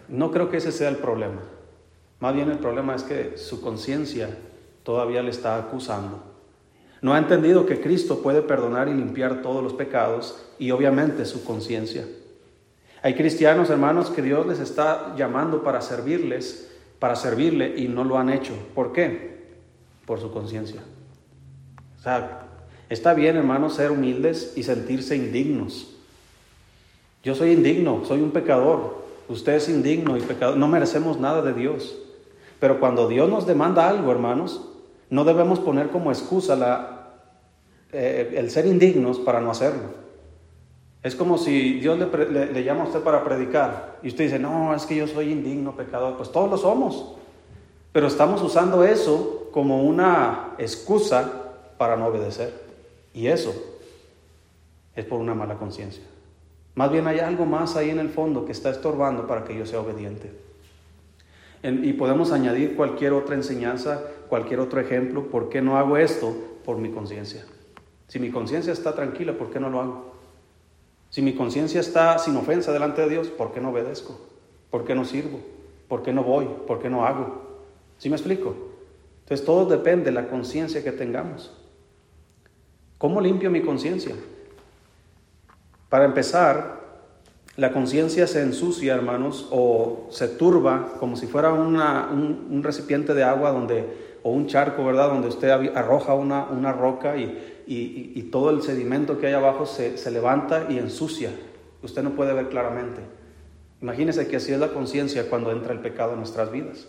No 0.08 0.30
creo 0.30 0.50
que 0.50 0.58
ese 0.58 0.72
sea 0.72 0.90
el 0.90 0.96
problema. 0.96 1.40
Más 2.20 2.34
bien 2.34 2.50
el 2.50 2.58
problema 2.58 2.94
es 2.94 3.02
que 3.02 3.36
su 3.38 3.60
conciencia 3.60 4.28
todavía 4.84 5.22
le 5.22 5.30
está 5.30 5.56
acusando 5.56 6.31
No 7.02 7.12
ha 7.12 7.18
entendido 7.18 7.66
que 7.66 7.80
Cristo 7.80 8.22
puede 8.22 8.42
perdonar 8.42 8.88
y 8.88 8.94
limpiar 8.94 9.42
todos 9.42 9.62
los 9.62 9.72
pecados 9.72 10.40
y 10.58 10.70
obviamente 10.70 11.24
su 11.24 11.44
conciencia. 11.44 12.06
Hay 13.02 13.14
cristianos, 13.14 13.70
hermanos, 13.70 14.10
que 14.10 14.22
Dios 14.22 14.46
les 14.46 14.60
está 14.60 15.16
llamando 15.16 15.64
para 15.64 15.80
servirles, 15.80 16.70
para 17.00 17.16
servirle 17.16 17.74
y 17.76 17.88
no 17.88 18.04
lo 18.04 18.18
han 18.18 18.30
hecho. 18.30 18.54
¿Por 18.76 18.92
qué? 18.92 19.42
Por 20.06 20.20
su 20.20 20.30
conciencia. 20.30 20.80
O 21.98 22.02
sea, 22.02 22.46
está 22.88 23.14
bien, 23.14 23.36
hermanos, 23.36 23.74
ser 23.74 23.90
humildes 23.90 24.52
y 24.54 24.62
sentirse 24.62 25.16
indignos. 25.16 25.96
Yo 27.24 27.34
soy 27.34 27.50
indigno, 27.50 28.04
soy 28.06 28.20
un 28.20 28.30
pecador. 28.30 29.02
Usted 29.28 29.54
es 29.54 29.68
indigno 29.68 30.16
y 30.16 30.20
pecador. 30.20 30.56
No 30.56 30.68
merecemos 30.68 31.18
nada 31.18 31.42
de 31.42 31.52
Dios. 31.52 31.98
Pero 32.60 32.78
cuando 32.78 33.08
Dios 33.08 33.28
nos 33.28 33.44
demanda 33.44 33.88
algo, 33.88 34.12
hermanos, 34.12 34.68
no 35.12 35.24
debemos 35.24 35.60
poner 35.60 35.90
como 35.90 36.10
excusa 36.10 36.56
eh, 37.92 38.32
el 38.34 38.50
ser 38.50 38.64
indignos 38.64 39.18
para 39.18 39.42
no 39.42 39.50
hacerlo. 39.50 39.90
Es 41.02 41.14
como 41.14 41.36
si 41.36 41.80
Dios 41.80 41.98
le, 41.98 42.64
llama 42.64 42.84
a 42.84 42.86
usted 42.86 43.00
para 43.00 43.22
predicar 43.22 43.98
y 44.02 44.08
usted 44.08 44.24
dice, 44.24 44.38
no, 44.38 44.74
es 44.74 44.86
que 44.86 44.96
yo 44.96 45.06
soy 45.06 45.30
indigno, 45.30 45.76
pecador. 45.76 46.16
Pues 46.16 46.32
todos 46.32 46.48
lo 46.50 46.56
somos. 46.56 47.12
Pero 47.92 48.06
estamos 48.06 48.40
usando 48.40 48.84
eso 48.84 49.50
como 49.52 49.82
una 49.82 50.54
excusa 50.56 51.30
para 51.76 51.94
no 51.94 52.06
obedecer. 52.06 52.50
Y 53.12 53.26
eso 53.26 53.52
es 54.96 55.04
por 55.04 55.20
una 55.20 55.34
mala 55.34 55.56
conciencia. 55.56 56.04
Más 56.74 56.90
bien 56.90 57.06
hay 57.06 57.18
algo 57.18 57.44
más 57.44 57.76
ahí 57.76 57.90
en 57.90 57.98
el 57.98 58.08
fondo 58.08 58.46
que 58.46 58.52
está 58.52 58.70
estorbando 58.70 59.26
para 59.26 59.44
que 59.44 59.54
yo 59.58 59.66
sea 59.66 59.80
obediente. 59.80 60.32
Y 61.62 61.92
podemos 61.92 62.32
añadir 62.32 62.74
cualquier 62.74 63.12
otra 63.12 63.36
enseñanza, 63.36 64.02
cualquier 64.28 64.60
otro 64.60 64.80
ejemplo. 64.80 65.28
¿Por 65.28 65.48
qué 65.48 65.62
no 65.62 65.76
hago 65.76 65.96
esto? 65.96 66.34
Por 66.64 66.78
mi 66.78 66.90
conciencia. 66.90 67.44
Si 68.08 68.18
mi 68.18 68.30
conciencia 68.30 68.72
está 68.72 68.94
tranquila, 68.94 69.34
¿por 69.38 69.50
qué 69.50 69.60
no 69.60 69.70
lo 69.70 69.80
hago? 69.80 70.12
Si 71.10 71.22
mi 71.22 71.34
conciencia 71.34 71.80
está 71.80 72.18
sin 72.18 72.36
ofensa 72.36 72.72
delante 72.72 73.02
de 73.02 73.08
Dios, 73.10 73.28
¿por 73.28 73.52
qué 73.52 73.60
no 73.60 73.70
obedezco? 73.70 74.18
¿Por 74.70 74.84
qué 74.84 74.94
no 74.94 75.04
sirvo? 75.04 75.40
¿Por 75.86 76.02
qué 76.02 76.12
no 76.12 76.24
voy? 76.24 76.48
¿Por 76.66 76.80
qué 76.80 76.90
no 76.90 77.06
hago? 77.06 77.42
¿Sí 77.98 78.08
me 78.08 78.16
explico? 78.16 78.56
Entonces 79.20 79.46
todo 79.46 79.66
depende 79.66 80.06
de 80.06 80.12
la 80.12 80.28
conciencia 80.28 80.82
que 80.82 80.90
tengamos. 80.90 81.56
¿Cómo 82.98 83.20
limpio 83.20 83.50
mi 83.50 83.62
conciencia? 83.62 84.14
Para 85.88 86.06
empezar, 86.06 86.81
la 87.56 87.72
conciencia 87.72 88.26
se 88.26 88.40
ensucia, 88.40 88.94
hermanos, 88.94 89.46
o 89.50 90.06
se 90.10 90.28
turba 90.28 90.94
como 90.98 91.16
si 91.16 91.26
fuera 91.26 91.52
un, 91.52 92.62
recipiente 92.62 93.12
de 93.12 93.24
agua 93.24 93.50
donde, 93.50 93.84
o 94.22 94.30
un 94.30 94.46
charco, 94.46 94.84
¿verdad? 94.84 95.08
Donde 95.08 95.28
usted 95.28 95.50
arroja 95.50 96.14
una, 96.14 96.44
una 96.44 96.72
roca 96.72 97.16
y, 97.16 97.62
y, 97.66 98.22
todo 98.30 98.50
el 98.50 98.62
sedimento 98.62 99.18
que 99.18 99.26
hay 99.26 99.34
abajo 99.34 99.66
se, 99.66 99.98
se 99.98 100.10
levanta 100.10 100.66
y 100.70 100.78
ensucia. 100.78 101.30
Usted 101.82 102.02
no 102.02 102.14
puede 102.14 102.32
ver 102.32 102.48
claramente. 102.48 103.02
Imagínese 103.82 104.28
que 104.28 104.36
así 104.36 104.52
es 104.52 104.58
la 104.58 104.68
conciencia 104.68 105.28
cuando 105.28 105.52
entra 105.52 105.72
el 105.72 105.80
pecado 105.80 106.12
en 106.12 106.18
nuestras 106.18 106.50
vidas. 106.50 106.88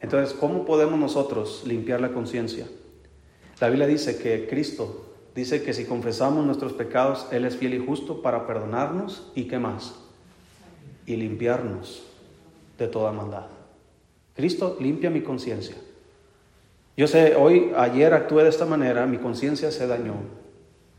Entonces, 0.00 0.36
¿cómo 0.38 0.64
podemos 0.64 0.98
nosotros 1.00 1.64
limpiar 1.66 2.00
la 2.00 2.10
conciencia? 2.10 2.68
La 3.60 3.68
Biblia 3.68 3.86
dice 3.86 4.18
que 4.18 4.46
Cristo 4.46 5.13
dice 5.34 5.62
que 5.62 5.72
si 5.72 5.84
confesamos 5.84 6.44
nuestros 6.44 6.72
pecados, 6.72 7.26
Él 7.32 7.44
es 7.44 7.56
fiel 7.56 7.74
y 7.74 7.84
justo 7.84 8.22
para 8.22 8.46
perdonarnos 8.46 9.30
y 9.34 9.44
qué 9.44 9.58
más? 9.58 9.94
Y 11.06 11.16
limpiarnos 11.16 12.04
de 12.78 12.88
toda 12.88 13.12
maldad. 13.12 13.46
Cristo 14.34 14.76
limpia 14.80 15.10
mi 15.10 15.22
conciencia. 15.22 15.76
Yo 16.96 17.08
sé, 17.08 17.34
hoy, 17.36 17.72
ayer 17.76 18.14
actué 18.14 18.44
de 18.44 18.48
esta 18.48 18.66
manera, 18.66 19.06
mi 19.06 19.18
conciencia 19.18 19.70
se 19.70 19.86
dañó. 19.86 20.14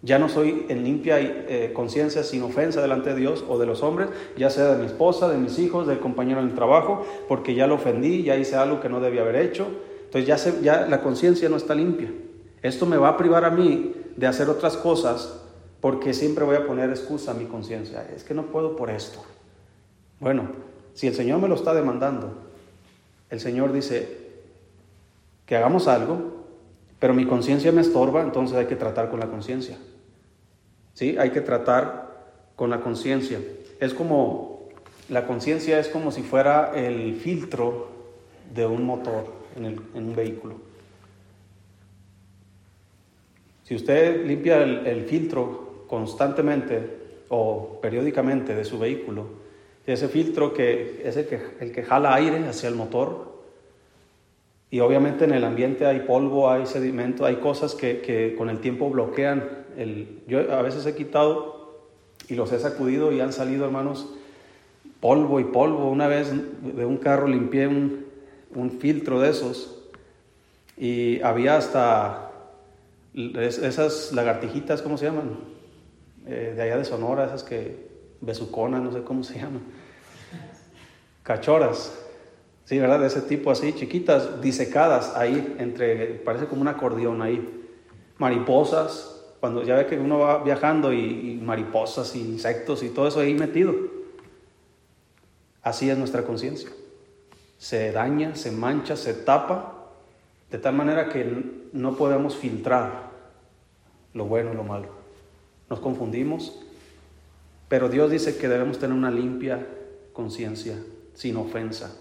Ya 0.02 0.20
no 0.20 0.30
soy 0.30 0.66
en 0.70 0.84
limpia 0.84 1.20
eh, 1.20 1.72
conciencia 1.74 2.24
sin 2.24 2.44
ofensa 2.44 2.82
delante 2.82 3.12
de 3.12 3.20
Dios 3.20 3.44
o 3.48 3.58
de 3.58 3.66
los 3.66 3.82
hombres, 3.82 4.10
ya 4.38 4.50
sea 4.50 4.76
de 4.76 4.78
mi 4.78 4.86
esposa, 4.86 5.30
de 5.30 5.38
mis 5.38 5.58
hijos, 5.58 5.88
del 5.88 6.00
compañero 6.00 6.42
en 6.42 6.50
el 6.50 6.54
trabajo, 6.54 7.06
porque 7.28 7.56
ya 7.56 7.66
lo 7.66 7.76
ofendí, 7.76 8.24
ya 8.24 8.36
hice 8.36 8.56
algo 8.56 8.82
que 8.82 8.90
no 8.90 9.00
debía 9.00 9.22
haber 9.22 9.38
hecho. 9.38 9.68
Entonces 10.04 10.28
ya, 10.28 10.62
ya 10.62 10.88
la 10.88 11.02
conciencia 11.02 11.50
no 11.50 11.56
está 11.56 11.74
limpia. 11.74 12.12
Esto 12.62 12.86
me 12.86 12.98
va 12.98 13.10
a 13.10 13.18
privar 13.18 13.46
a 13.46 13.50
mí 13.50 13.95
de 14.16 14.28
hacer 14.28 14.50
otras 14.50 14.78
cosas 14.78 15.42
porque 15.82 16.14
siempre 16.14 16.46
voy 16.46 16.56
a 16.56 16.66
poner 16.66 16.90
excusa 16.90 17.32
a 17.32 17.34
mi 17.34 17.46
conciencia. 17.46 18.08
Es 18.16 18.24
que 18.24 18.34
no 18.34 18.48
puedo 18.48 18.76
por 18.76 18.90
esto. 18.90 19.24
Bueno, 20.20 20.48
si 20.94 21.08
el 21.08 21.14
Señor 21.14 21.40
me 21.40 21.48
lo 21.48 21.56
está 21.56 21.74
demandando, 21.74 22.34
el 23.30 23.40
Señor 23.40 23.74
dice, 23.74 24.26
que 25.46 25.56
hagamos 25.56 25.88
algo, 25.88 26.46
pero 27.00 27.14
mi 27.14 27.26
conciencia 27.26 27.72
me 27.72 27.82
estorba, 27.82 28.24
entonces 28.24 28.58
hay 28.58 28.66
que 28.66 28.76
tratar 28.76 29.10
con 29.10 29.20
la 29.20 29.28
conciencia. 29.28 29.78
¿Sí? 30.94 31.18
Hay 31.18 31.32
que 31.32 31.42
tratar 31.42 32.26
con 32.56 32.70
la 32.70 32.80
conciencia. 32.82 33.40
Es 33.80 33.94
como, 33.94 34.70
la 35.10 35.28
conciencia 35.28 35.80
es 35.80 35.88
como 35.90 36.12
si 36.12 36.24
fuera 36.24 36.72
el 36.74 37.16
filtro 37.16 37.90
de 38.54 38.66
un 38.66 38.86
motor 38.86 39.26
en, 39.56 39.82
un 39.94 40.16
vehículo. 40.16 40.56
Si 43.66 43.76
usted 43.76 44.26
limpia 44.26 44.64
el, 44.64 45.06
filtro 45.06 45.86
constantemente 45.88 46.82
o 47.30 47.80
periódicamente 47.82 48.56
de 48.56 48.64
su 48.64 48.80
vehículo, 48.80 49.26
ese 49.86 50.08
filtro 50.08 50.54
que 50.54 51.02
es 51.04 51.18
el 51.18 51.26
que, 51.28 51.40
el 51.60 51.72
que 51.72 51.84
jala 51.84 52.14
aire 52.16 52.48
hacia 52.48 52.70
el 52.70 52.76
motor, 52.76 53.36
y 54.70 54.80
obviamente 54.80 55.26
en 55.26 55.32
el 55.32 55.44
ambiente 55.44 55.86
hay 55.86 56.02
polvo, 56.02 56.50
hay 56.50 56.66
sedimento, 56.66 57.26
hay 57.26 57.38
cosas 57.38 57.76
que, 57.76 58.36
con 58.38 58.50
el 58.50 58.60
tiempo 58.60 58.90
bloquean. 58.90 59.66
El, 59.78 60.22
yo 60.28 60.52
a 60.54 60.62
veces 60.62 60.86
he 60.86 60.96
quitado 60.96 61.80
y 62.28 62.36
los 62.36 62.52
he 62.52 62.60
sacudido 62.60 63.12
y 63.12 63.20
han 63.20 63.32
salido, 63.32 63.66
hermanos, 63.66 64.10
polvo 65.00 65.40
y 65.40 65.46
polvo. 65.46 65.90
Una 65.90 66.08
vez 66.08 66.32
de 66.62 66.86
un 66.86 66.98
carro 66.98 67.28
limpié 67.28 67.68
un, 67.68 68.06
filtro 68.80 69.20
de 69.20 69.30
esos 69.30 69.82
y 70.78 71.22
había 71.22 71.58
hasta 71.58 72.25
esas 73.16 74.12
lagartijitas, 74.12 74.82
¿cómo 74.82 74.98
se 74.98 75.06
llaman? 75.06 75.40
Eh, 76.28 76.54
de 76.56 76.62
allá 76.62 76.78
de 76.78 76.86
Sonora, 76.86 77.26
esas 77.26 77.44
que, 77.44 77.88
besuconas, 78.22 78.82
no 78.82 78.92
sé 78.92 79.04
cómo 79.04 79.24
se 79.24 79.36
llaman. 79.36 79.62
Cachoras 81.24 82.06
Sí, 82.66 82.80
¿verdad? 82.80 83.00
De 83.00 83.08
ese 83.08 83.22
tipo 83.22 83.52
así, 83.52 83.74
chiquitas, 83.74 84.42
disecadas 84.42 85.16
ahí, 85.16 85.56
entre, 85.60 86.16
parece 86.26 86.48
como 86.48 86.62
un 86.62 86.68
acordeón 86.68 87.22
ahí. 87.22 87.64
Mariposas, 88.18 89.24
cuando 89.40 89.62
ya 89.62 89.76
ve 89.76 89.86
que 89.86 90.00
uno 90.00 90.20
va 90.20 90.44
viajando 90.44 90.92
y, 90.92 91.40
mariposas 91.44 92.16
y 92.16 92.22
insectos 92.22 92.82
y 92.82 92.90
todo 92.90 93.08
eso 93.08 93.20
ahí 93.20 93.36
metido. 93.36 93.76
Así 95.62 95.92
es 95.92 95.98
nuestra 95.98 96.24
conciencia. 96.24 96.70
Se 97.60 97.92
daña, 97.92 98.36
se 98.36 98.52
mancha, 98.52 98.96
se 98.96 99.14
tapa, 99.14 99.75
de 100.52 100.58
tal 100.58 100.76
manera 100.76 101.10
que 101.10 101.70
no 101.74 101.96
podemos 101.96 102.36
filtrar 102.36 103.12
lo 104.14 104.26
bueno 104.26 104.54
y 104.54 104.56
lo 104.56 104.64
malo. 104.64 104.88
Nos 105.70 105.80
confundimos, 105.80 106.62
pero 107.68 107.90
Dios 107.90 108.12
dice 108.12 108.38
que 108.38 108.48
debemos 108.48 108.80
tener 108.80 108.96
una 108.96 109.12
limpia 109.12 109.68
conciencia, 110.14 110.78
sin 111.14 111.36
ofensa. 111.38 111.96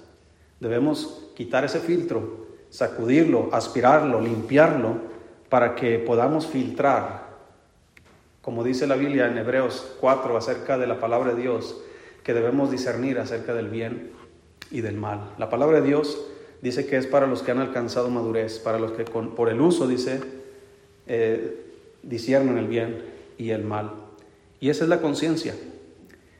Debemos 0.60 1.30
quitar 1.34 1.64
ese 1.64 1.80
filtro, 1.80 2.46
sacudirlo, 2.70 3.48
aspirarlo, 3.52 4.20
limpiarlo, 4.20 5.14
para 5.48 5.74
que 5.74 5.98
podamos 5.98 6.46
filtrar, 6.46 7.28
como 8.42 8.64
dice 8.64 8.86
la 8.86 8.96
Biblia 8.96 9.26
en 9.26 9.38
Hebreos 9.38 9.96
4 10.00 10.36
acerca 10.36 10.78
de 10.78 10.86
la 10.86 10.98
palabra 10.98 11.34
de 11.34 11.42
Dios, 11.42 11.80
que 12.22 12.34
debemos 12.34 12.70
discernir 12.70 13.18
acerca 13.18 13.54
del 13.54 13.68
bien 13.68 14.12
y 14.70 14.80
del 14.80 14.96
mal. 14.96 15.34
La 15.38 15.50
palabra 15.50 15.80
de 15.80 15.86
Dios 15.86 16.18
dice 16.64 16.86
que 16.86 16.96
es 16.96 17.06
para 17.06 17.26
los 17.26 17.42
que 17.42 17.50
han 17.50 17.58
alcanzado 17.58 18.08
madurez, 18.08 18.58
para 18.58 18.78
los 18.78 18.92
que 18.92 19.04
por 19.04 19.50
el 19.50 19.60
uso, 19.60 19.86
dice, 19.86 20.18
eh, 21.06 21.60
el 22.02 22.66
bien 22.66 23.02
y 23.36 23.50
el 23.50 23.62
mal. 23.62 23.90
Y 24.60 24.70
esa 24.70 24.84
es 24.84 24.88
la 24.88 25.02
conciencia. 25.02 25.54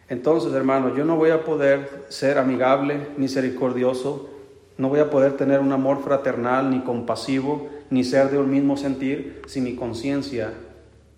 Entonces, 0.09 0.55
hermano, 0.55 0.97
yo 0.97 1.05
no 1.05 1.17
voy 1.17 1.29
a 1.29 1.45
poder 1.45 2.07
ser 2.09 2.39
amigable, 2.39 3.09
misericordioso, 3.19 4.31
no 4.79 4.89
voy 4.89 5.01
a 5.01 5.11
poder 5.11 5.37
tener 5.37 5.61
un 5.61 5.73
amor 5.73 6.03
fraternal, 6.03 6.71
ni 6.71 6.81
compasivo, 6.81 7.69
ni 7.91 8.03
ser 8.03 8.31
de 8.31 8.39
un 8.39 8.51
mismo 8.51 8.79
sentir 8.79 9.43
si 9.47 9.61
mi 9.61 9.77
conciencia 9.77 10.55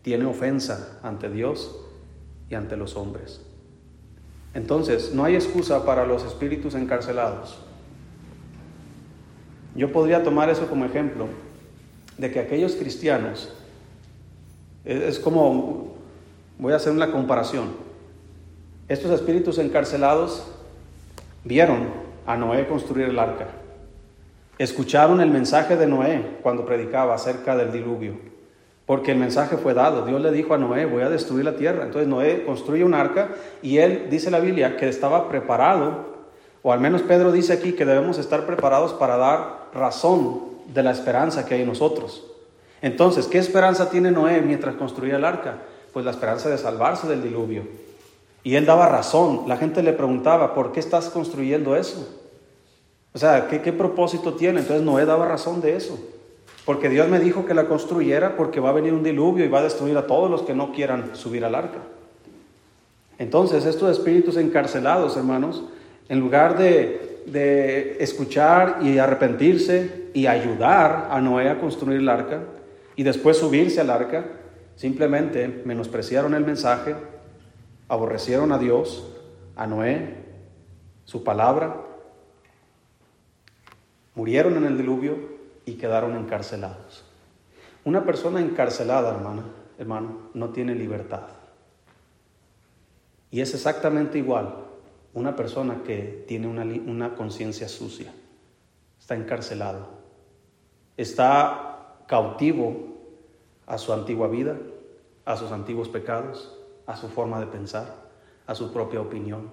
tiene 0.03 0.25
ofensa 0.25 0.99
ante 1.05 1.31
Dios 1.31 1.79
y 2.51 2.57
ante 2.57 2.77
los 2.77 2.97
hombres. 2.97 3.41
Entonces, 4.53 5.15
no 5.15 5.23
hay 5.23 5.37
excusa 5.37 5.85
para 5.85 6.05
los 6.05 6.25
espíritus 6.25 6.75
encarcelados. 6.75 7.66
Yo 9.77 9.93
podría 9.93 10.23
tomar 10.23 10.49
eso 10.49 10.67
como 10.69 10.85
ejemplo 10.85 11.27
de 12.17 12.31
que 12.31 12.41
aquellos 12.41 12.75
cristianos, 12.75 13.53
es 14.85 15.19
como, 15.19 15.95
voy 16.59 16.73
a 16.73 16.77
hacer 16.77 16.93
una 16.93 17.13
comparación, 17.13 17.71
estos 18.89 19.11
espíritus 19.11 19.59
encarcelados 19.59 20.47
vieron 21.45 21.89
a 22.27 22.37
Noé 22.37 22.67
construir 22.67 23.09
el 23.09 23.19
arca. 23.19 23.49
Escucharon 24.59 25.21
el 25.21 25.31
mensaje 25.31 25.77
de 25.77 25.87
Noé 25.87 26.39
cuando 26.43 26.65
predicaba 26.65 27.15
acerca 27.15 27.57
del 27.57 27.73
diluvio. 27.73 28.15
porque 28.87 29.11
el 29.11 29.19
mensaje 29.19 29.57
fue 29.57 29.75
dado. 29.75 30.07
Dios 30.07 30.21
le 30.21 30.31
dijo 30.31 30.55
a 30.55 30.59
Noé, 30.59 30.87
voy 30.87 31.03
a 31.03 31.11
destruir 31.11 31.45
la 31.45 31.57
tierra. 31.57 31.83
Entonces 31.85 32.09
Noé 32.09 32.45
construye 32.45 32.85
un 32.85 32.95
arca 32.95 33.31
y 33.61 33.79
él, 33.79 34.07
dice 34.09 34.31
la 34.31 34.39
Biblia, 34.39 34.77
que 34.77 34.89
estaba 34.89 35.29
preparado, 35.29 36.06
o 36.67 36.73
al 36.73 36.81
menos 36.81 37.03
Pedro 37.03 37.31
dice 37.31 37.53
aquí 37.53 37.75
que 37.75 37.85
debemos 37.85 38.19
estar 38.19 38.45
preparados 38.45 38.93
para 38.93 39.17
dar 39.17 39.69
razón 39.73 40.41
de 40.75 40.83
la 40.83 40.91
esperanza 40.91 41.47
que 41.47 41.55
hay 41.55 41.63
en 41.63 41.69
nosotros. 41.69 42.25
Entonces, 42.83 43.29
¿qué 43.29 43.39
esperanza 43.39 43.89
tiene 43.89 44.11
Noé 44.11 44.41
mientras 44.41 44.75
construía 44.75 45.15
el 45.15 45.25
arca? 45.25 45.59
Pues 45.93 46.05
la 46.05 46.11
esperanza 46.11 46.49
de 46.49 46.59
salvarse 46.59 47.07
del 47.07 47.23
diluvio. 47.23 47.63
Y 48.43 48.57
él 48.57 48.67
daba 48.67 48.89
razón. 48.89 49.43
La 49.47 49.59
gente 49.59 49.81
le 49.81 49.93
preguntaba, 49.93 50.55
¿por 50.55 50.73
qué 50.73 50.81
estás 50.81 51.09
construyendo 51.09 51.77
eso? 51.77 52.05
O 53.15 53.19
sea, 53.21 53.47
¿qué, 53.47 53.63
qué 53.63 53.73
propósito 53.73 54.35
tiene? 54.35 54.59
Entonces 54.59 54.85
Noé 54.85 55.07
daba 55.07 55.29
razón 55.29 55.61
de 55.61 55.77
eso. 55.77 55.97
Porque 56.65 56.89
Dios 56.89 57.07
me 57.07 57.21
dijo 57.21 57.47
que 57.47 57.55
la 57.55 57.69
construyera 57.69 58.37
porque 58.37 58.59
va 58.59 58.71
a 58.71 58.73
venir 58.73 58.93
un 58.93 59.05
diluvio 59.05 59.45
y 59.45 59.49
va 59.49 59.61
a 59.61 59.63
destruir 59.63 59.97
a 59.99 60.09
todos 60.09 60.29
los 60.29 60.43
que 60.43 60.53
no 60.53 60.73
quieran 60.73 61.15
subir 61.15 61.45
al 61.45 61.55
arca. 61.55 61.79
Entonces, 63.21 63.67
estos 63.67 63.97
espíritus 63.97 64.37
encarcelados, 64.37 65.17
hermanos, 65.17 65.63
en 66.09 66.21
lugar 66.21 66.57
de, 66.57 67.23
de 67.27 67.97
escuchar 68.01 68.79
y 68.83 68.99
arrepentirse 68.99 70.11
y 70.15 70.27
ayudar 70.27 71.09
a 71.11 71.21
Noé 71.21 71.51
a 71.51 71.59
construir 71.59 72.01
el 72.01 72.09
arca 72.09 72.41
y 72.95 73.03
después 73.03 73.37
subirse 73.37 73.81
al 73.81 73.91
arca, 73.91 74.25
simplemente 74.77 75.63
menospreciaron 75.65 76.35
el 76.35 76.45
mensaje, 76.45 76.95
aborrecieron 77.89 78.53
a 78.53 78.59
Dios, 78.59 79.13
a 79.57 79.67
Noé, 79.67 80.15
su 81.05 81.23
palabra, 81.25 81.77
murieron 84.15 84.57
en 84.57 84.65
el 84.65 84.79
diluvio 84.79 85.19
y 85.67 85.75
quedaron 85.75 86.17
encarcelados. 86.17 87.05
Una 87.85 88.05
persona 88.05 88.41
encarcelada, 88.41 89.15
hermana, 89.15 89.45
hermano, 89.79 90.31
no 90.35 90.51
tiene 90.51 90.75
libertad. 90.75 91.23
Y 93.31 93.41
es 93.41 93.53
exactamente 93.55 94.19
igual 94.19 94.66
una 95.17 95.35
persona 95.35 95.83
que 95.83 96.25
tiene 96.29 96.47
una, 96.47 96.63
una 96.63 97.15
conciencia 97.15 97.69
sucia. 97.69 98.13
Está 99.01 99.15
encarcelado. 99.17 99.89
Está 100.99 101.97
cautivo 102.07 102.99
a 103.67 103.79
su 103.79 103.95
antigua 103.95 104.29
vida, 104.29 104.59
a 105.25 105.37
sus 105.39 105.53
antiguos 105.53 105.89
pecados, 105.89 106.55
a 106.87 106.97
su 106.97 107.09
forma 107.09 107.41
de 107.41 107.47
pensar, 107.47 107.95
a 108.47 108.55
su 108.55 108.75
propia 108.75 109.01
opinión. 109.01 109.51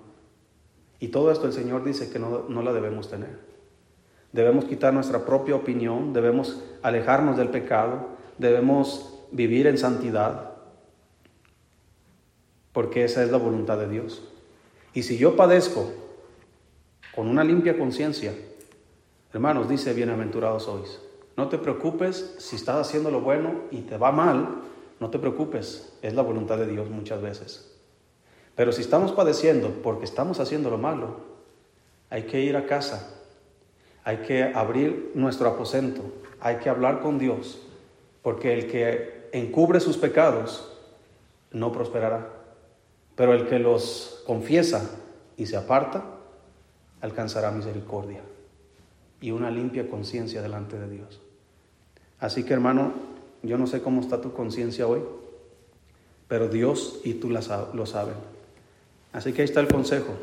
Y 1.00 1.08
todo 1.08 1.32
esto 1.32 1.48
el 1.48 1.54
Señor 1.54 1.86
dice 1.86 2.12
que 2.12 2.20
no, 2.20 2.44
no 2.50 2.62
la 2.62 2.74
debemos 2.74 3.10
tener. 3.10 3.40
Debemos 4.34 4.66
quitar 4.66 4.94
nuestra 4.94 5.26
propia 5.26 5.56
opinión, 5.56 6.12
debemos 6.12 6.62
alejarnos 6.82 7.38
del 7.38 7.48
pecado, 7.48 8.10
debemos 8.38 9.18
vivir 9.32 9.68
en 9.68 9.78
santidad, 9.78 10.56
porque 12.74 13.06
esa 13.06 13.24
es 13.24 13.32
la 13.32 13.38
voluntad 13.38 13.78
de 13.78 13.88
Dios. 13.88 14.33
Y 14.94 15.04
si 15.04 15.18
yo 15.18 15.36
padezco 15.36 15.92
con 17.16 17.28
una 17.28 17.44
limpia 17.44 17.78
conciencia, 17.78 18.34
hermanos, 19.34 19.70
dice, 19.70 19.94
bienaventurados 19.94 20.64
sois. 20.64 21.00
No 21.36 21.50
te 21.50 21.58
preocupes 21.58 22.36
si 22.38 22.56
estás 22.56 22.88
haciendo 22.88 23.10
lo 23.10 23.22
bueno 23.22 23.62
y 23.72 23.82
te 23.82 23.98
va 23.98 24.12
mal, 24.12 24.62
no 25.00 25.10
te 25.10 25.20
preocupes, 25.20 25.94
es 26.02 26.14
la 26.14 26.22
voluntad 26.22 26.58
de 26.58 26.68
Dios 26.68 26.90
muchas 26.90 27.22
veces. 27.22 27.76
Pero 28.56 28.72
si 28.72 28.82
estamos 28.82 29.12
padeciendo 29.12 29.70
porque 29.82 30.06
estamos 30.06 30.40
haciendo 30.40 30.70
lo 30.70 30.78
malo, 30.78 31.18
hay 32.10 32.24
que 32.24 32.42
ir 32.42 32.56
a 32.56 32.68
casa 32.68 33.14
hay 34.04 34.18
que 34.18 34.44
abrir 34.44 35.12
nuestro 35.16 35.48
aposento, 35.48 36.02
hay 36.40 36.58
que 36.58 36.70
hablar 36.70 37.02
con 37.02 37.18
Dios, 37.18 37.62
porque 38.22 38.54
el 38.54 38.68
que 38.68 39.30
encubre 39.32 39.80
sus 39.80 39.98
pecados 39.98 40.78
no 41.52 41.72
prosperará, 41.72 42.28
pero 43.16 43.34
el 43.34 43.48
que 43.48 43.60
los 43.60 44.24
confiesa 44.26 44.90
y 45.38 45.46
se 45.46 45.58
aparta 45.58 46.04
alcanzará 47.02 47.52
misericordia 47.52 48.22
y 49.22 49.32
una 49.32 49.52
limpia 49.52 49.90
conciencia 49.90 50.42
delante 50.42 50.80
de 50.80 50.90
Dios. 50.90 51.22
Así 52.20 52.44
que 52.44 52.54
hermano, 52.54 52.94
yo 53.42 53.58
no 53.58 53.68
sé 53.68 53.82
cómo 53.82 54.02
está 54.02 54.22
tu 54.22 54.34
conciencia 54.34 54.88
hoy, 54.88 55.02
pero 56.28 56.48
Dios 56.48 57.02
y 57.04 57.16
tú 57.16 57.30
lo 57.30 57.86
saben. 57.86 58.16
Así 59.12 59.34
que 59.34 59.42
ahí 59.42 59.46
está 59.46 59.60
el 59.60 59.68
consejo. 59.68 60.14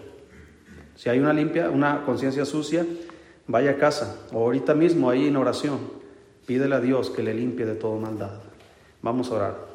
Si 0.96 1.08
hay 1.08 1.18
una 1.18 1.32
limpia, 1.32 1.70
una 1.70 2.04
conciencia 2.04 2.44
sucia, 2.44 2.84
vaya 3.46 3.72
a 3.72 3.76
casa 3.76 4.16
o 4.32 4.38
ahorita 4.38 4.74
mismo 4.74 5.10
ahí 5.10 5.28
en 5.28 5.36
oración, 5.36 5.78
pídele 6.46 6.74
a 6.74 6.80
Dios 6.80 7.10
que 7.10 7.22
le 7.22 7.34
limpie 7.34 7.66
de 7.66 7.74
toda 7.74 8.00
maldad. 8.00 8.40
Vamos 9.02 9.30
a 9.30 9.34
orar. 9.34 9.69